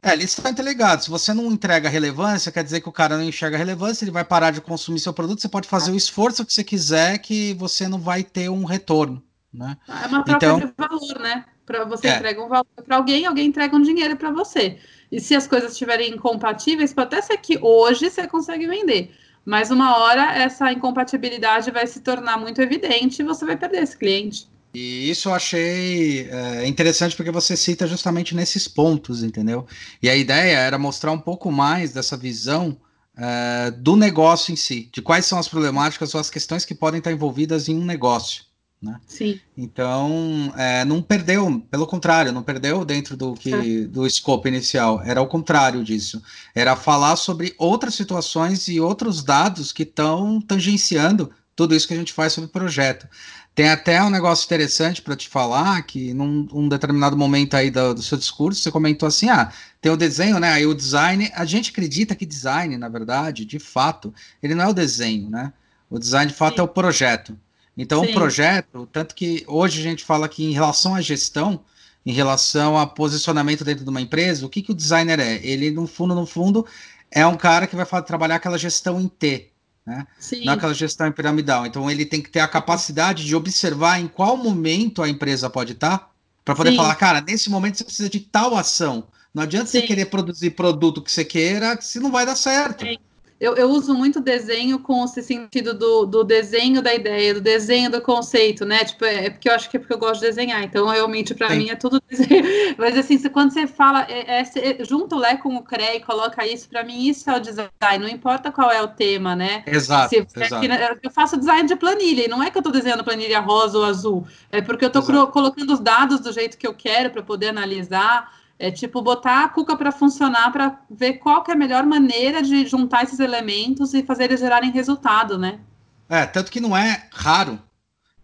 [0.00, 1.02] é, ele está interligado.
[1.02, 4.24] Se você não entrega relevância, quer dizer que o cara não enxerga relevância, ele vai
[4.24, 5.40] parar de consumir seu produto.
[5.40, 9.22] Você pode fazer o esforço que você quiser, que você não vai ter um retorno,
[9.52, 9.76] né?
[9.88, 11.44] É uma troca então, de valor, né?
[11.66, 12.16] Para você é.
[12.16, 14.78] entrega um valor para alguém, alguém entrega um dinheiro para você.
[15.10, 19.10] E se as coisas estiverem incompatíveis, pode até ser que hoje você consegue vender,
[19.44, 23.96] mas uma hora essa incompatibilidade vai se tornar muito evidente e você vai perder esse
[23.96, 24.46] cliente.
[24.74, 29.66] E isso eu achei é, interessante porque você cita justamente nesses pontos, entendeu?
[30.02, 32.76] E a ideia era mostrar um pouco mais dessa visão
[33.16, 36.98] é, do negócio em si, de quais são as problemáticas ou as questões que podem
[36.98, 38.44] estar envolvidas em um negócio.
[38.80, 39.00] Né?
[39.08, 39.40] Sim.
[39.56, 43.86] Então, é, não perdeu, pelo contrário, não perdeu dentro do que é.
[43.86, 45.02] do escopo inicial.
[45.02, 46.22] Era o contrário disso.
[46.54, 51.96] Era falar sobre outras situações e outros dados que estão tangenciando tudo isso que a
[51.96, 53.08] gente faz sobre o projeto.
[53.52, 57.94] Tem até um negócio interessante para te falar, que num um determinado momento aí do,
[57.94, 59.50] do, seu discurso, você comentou assim, ah,
[59.80, 63.58] tem o desenho, né, aí o design, a gente acredita que design, na verdade, de
[63.58, 65.52] fato, ele não é o desenho, né,
[65.90, 66.60] o design de fato Sim.
[66.60, 67.36] é o projeto.
[67.78, 68.10] Então, Sim.
[68.10, 71.60] o projeto, tanto que hoje a gente fala que em relação à gestão,
[72.04, 75.40] em relação a posicionamento dentro de uma empresa, o que, que o designer é?
[75.46, 76.66] Ele, no fundo, no fundo,
[77.08, 79.50] é um cara que vai trabalhar aquela gestão em T,
[79.86, 80.06] né?
[80.18, 80.44] Sim.
[80.44, 81.64] Naquela gestão piramidal.
[81.66, 85.72] Então ele tem que ter a capacidade de observar em qual momento a empresa pode
[85.72, 86.12] estar
[86.44, 86.76] para poder Sim.
[86.76, 89.06] falar, cara, nesse momento você precisa de tal ação.
[89.32, 89.80] Não adianta Sim.
[89.80, 92.84] você querer produzir produto que você queira, se não vai dar certo.
[92.84, 92.98] Sim.
[93.40, 97.88] Eu, eu, uso muito desenho com esse sentido do, do, desenho da ideia, do desenho
[97.88, 98.84] do conceito, né?
[98.84, 101.34] Tipo, é, é porque eu acho que é porque eu gosto de desenhar, então realmente
[101.34, 102.44] para mim é tudo desenho.
[102.76, 106.44] Mas assim, quando você fala, é, é, junta o Lé com o CRE e coloca
[106.44, 107.70] isso, para mim isso é o design,
[108.00, 109.62] não importa qual é o tema, né?
[109.66, 110.08] Exato.
[110.08, 110.66] Se, exato.
[111.00, 113.84] Eu faço design de planilha, e não é que eu estou desenhando planilha rosa ou
[113.84, 117.48] azul, é porque eu estou colocando os dados do jeito que eu quero para poder
[117.48, 118.36] analisar.
[118.58, 122.66] É tipo botar a Cuca para funcionar para ver qual é a melhor maneira de
[122.66, 125.60] juntar esses elementos e fazer eles gerarem resultado, né?
[126.08, 127.60] É, tanto que não é raro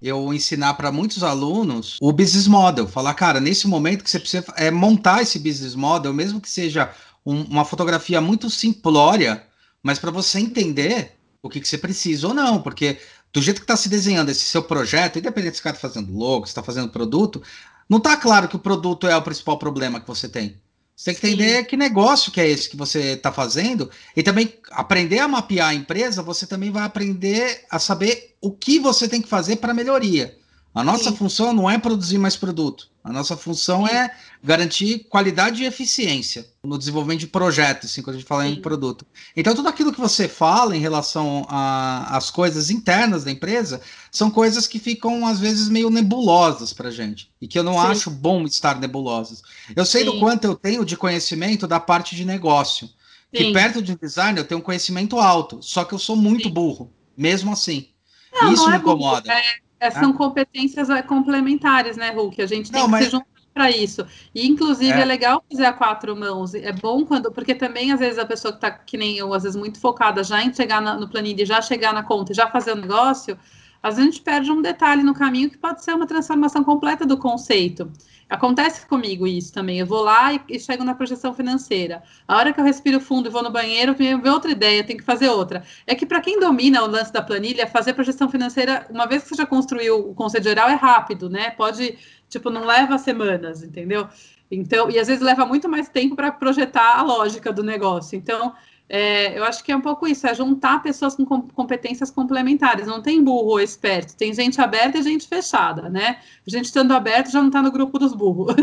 [0.03, 2.87] eu ensinar para muitos alunos o business model.
[2.89, 6.93] Falar, cara, nesse momento que você precisa é, montar esse business model, mesmo que seja
[7.24, 9.47] um, uma fotografia muito simplória,
[9.82, 11.12] mas para você entender
[11.43, 12.99] o que, que você precisa ou não, porque
[13.32, 16.47] do jeito que está se desenhando esse seu projeto, independente se você está fazendo logo,
[16.47, 17.43] se está fazendo produto,
[17.95, 20.61] não está claro que o produto é o principal problema que você tem.
[20.97, 21.64] Você tem que entender Sim.
[21.64, 25.74] que negócio que é esse que você está fazendo e também aprender a mapear a
[25.74, 26.20] empresa.
[26.22, 30.36] Você também vai aprender a saber o que você tem que fazer para melhoria.
[30.75, 31.16] A nossa Sim.
[31.16, 32.89] função não é produzir mais produto.
[33.05, 33.95] A nossa função Sim.
[33.95, 34.11] é
[34.43, 38.55] garantir qualidade e eficiência no desenvolvimento de projetos, assim, quando a gente fala Sim.
[38.55, 39.07] em produto.
[39.37, 44.66] Então, tudo aquilo que você fala em relação às coisas internas da empresa são coisas
[44.66, 47.31] que ficam, às vezes, meio nebulosas para gente.
[47.41, 49.43] E que eu não acho bom estar nebulosas.
[49.77, 52.91] Eu sei do quanto eu tenho de conhecimento da parte de negócio.
[53.33, 56.93] Que perto de design eu tenho um conhecimento alto, só que eu sou muito burro,
[57.16, 57.89] mesmo assim.
[58.33, 59.22] Não, Isso não me é incomoda.
[59.22, 60.14] Burro, é é, são ah.
[60.14, 62.41] competências é, complementares, né, Hulk?
[62.41, 63.05] A gente tem Não, que mas...
[63.05, 64.05] se juntar para isso.
[64.35, 65.03] E, inclusive, é.
[65.03, 65.05] é.
[65.05, 66.55] legal fazer a quatro mãos.
[66.55, 67.30] É bom quando.
[67.30, 70.24] Porque também, às vezes, a pessoa que está, que nem eu, às vezes, muito focada
[70.24, 73.39] já em chegar na, no planilha, já chegar na conta, já fazer o negócio,
[73.85, 77.05] às vezes a gente perde um detalhe no caminho que pode ser uma transformação completa
[77.05, 77.93] do conceito.
[78.30, 79.78] Acontece comigo isso também.
[79.78, 82.03] Eu vou lá e, e, chego na projeção financeira.
[82.26, 85.05] A hora que eu respiro fundo e vou no banheiro, vem outra ideia, tem que
[85.05, 85.62] fazer outra.
[85.87, 89.28] É que para quem domina o lance da planilha, fazer projeção financeira, uma vez que
[89.28, 91.51] você já construiu o conceito geral, é rápido, né?
[91.51, 94.09] Pode, tipo, não leva semanas, entendeu?
[94.51, 98.16] Então, e às vezes leva muito mais tempo para projetar a lógica do negócio.
[98.16, 98.55] Então,
[98.87, 102.87] é, eu acho que é um pouco isso, é juntar pessoas com competências complementares.
[102.87, 106.18] Não tem burro ou esperto, tem gente aberta e gente fechada, né?
[106.47, 108.55] Gente estando aberto já não está no grupo dos burros.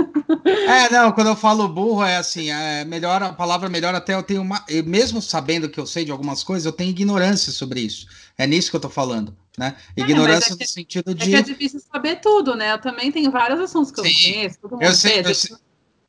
[0.68, 4.24] É, não, quando eu falo burro é assim, é melhor, a palavra melhor até eu
[4.24, 4.64] tenho uma.
[4.68, 8.08] Eu, mesmo sabendo que eu sei de algumas coisas, eu tenho ignorância sobre isso.
[8.38, 9.76] É nisso que eu estou falando, né?
[9.98, 11.24] É, ignorância é, é que, no sentido de.
[11.24, 12.74] É que é difícil saber tudo, né?
[12.74, 14.34] Eu também tenho vários assuntos que eu Sim.
[14.34, 14.60] conheço.
[14.62, 15.58] Todo mundo eu, sei, eu,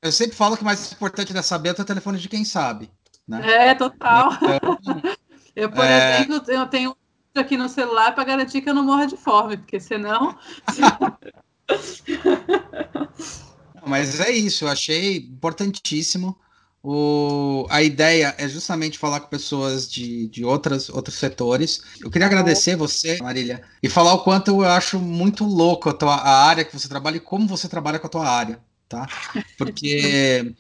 [0.03, 2.91] eu sempre falo que o mais importante é saber é o telefone de quem sabe.
[3.27, 3.69] Né?
[3.69, 4.31] É, total.
[4.33, 4.79] Então,
[5.55, 6.21] eu, por é...
[6.21, 6.97] exemplo, eu tenho
[7.35, 10.37] aqui no celular para garantir que eu não morra de fome, porque senão.
[13.87, 16.39] Mas é isso, eu achei importantíssimo.
[16.85, 21.81] O, a ideia é justamente falar com pessoas de, de outras, outros setores.
[22.01, 26.17] Eu queria agradecer você, Marília, e falar o quanto eu acho muito louco a, tua,
[26.17, 29.07] a área que você trabalha e como você trabalha com a tua área, tá?
[29.57, 30.53] Porque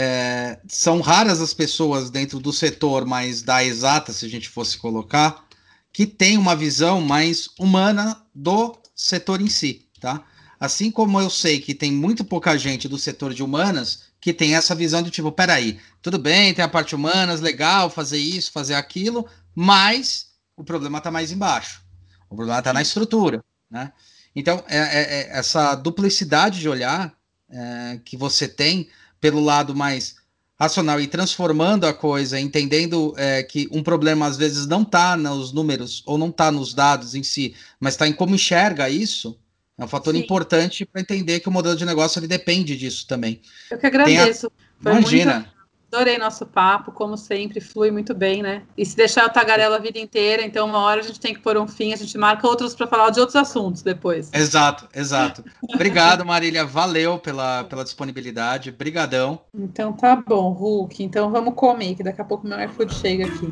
[0.00, 4.78] é, são raras as pessoas dentro do setor mais da exata, se a gente fosse
[4.78, 5.44] colocar,
[5.92, 10.24] que tem uma visão mais humana do setor em si, tá?
[10.60, 14.54] Assim como eu sei que tem muito pouca gente do setor de humanas que tem
[14.54, 18.74] essa visão de tipo, peraí, tudo bem, tem a parte humanas, legal, fazer isso, fazer
[18.74, 21.82] aquilo, mas o problema está mais embaixo.
[22.30, 23.92] O problema está na estrutura, né?
[24.32, 27.12] Então, é, é, é essa duplicidade de olhar
[27.50, 28.88] é, que você tem
[29.20, 30.16] pelo lado mais
[30.58, 35.52] racional e transformando a coisa, entendendo é, que um problema às vezes não está nos
[35.52, 39.38] números ou não está nos dados em si, mas está em como enxerga isso,
[39.78, 40.20] É um fator Sim.
[40.20, 43.40] importante para entender que o modelo de negócio ele depende disso também.
[43.70, 44.50] Eu que agradeço.
[44.84, 44.90] A...
[44.90, 45.34] Imagina.
[45.34, 45.57] Muito...
[45.90, 48.62] Adorei nosso papo, como sempre, flui muito bem, né?
[48.76, 51.40] E se deixar eu tagarela a vida inteira, então uma hora a gente tem que
[51.40, 54.30] pôr um fim, a gente marca outros para falar de outros assuntos depois.
[54.34, 55.42] Exato, exato.
[55.74, 59.40] Obrigado, Marília, valeu pela, pela disponibilidade, brigadão.
[59.54, 63.50] Então tá bom, Hulk, então vamos comer, que daqui a pouco meu iFood chega aqui.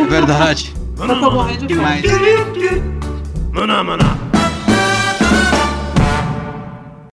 [0.00, 0.72] É verdade.
[0.98, 2.02] Eu tô morrendo de fome.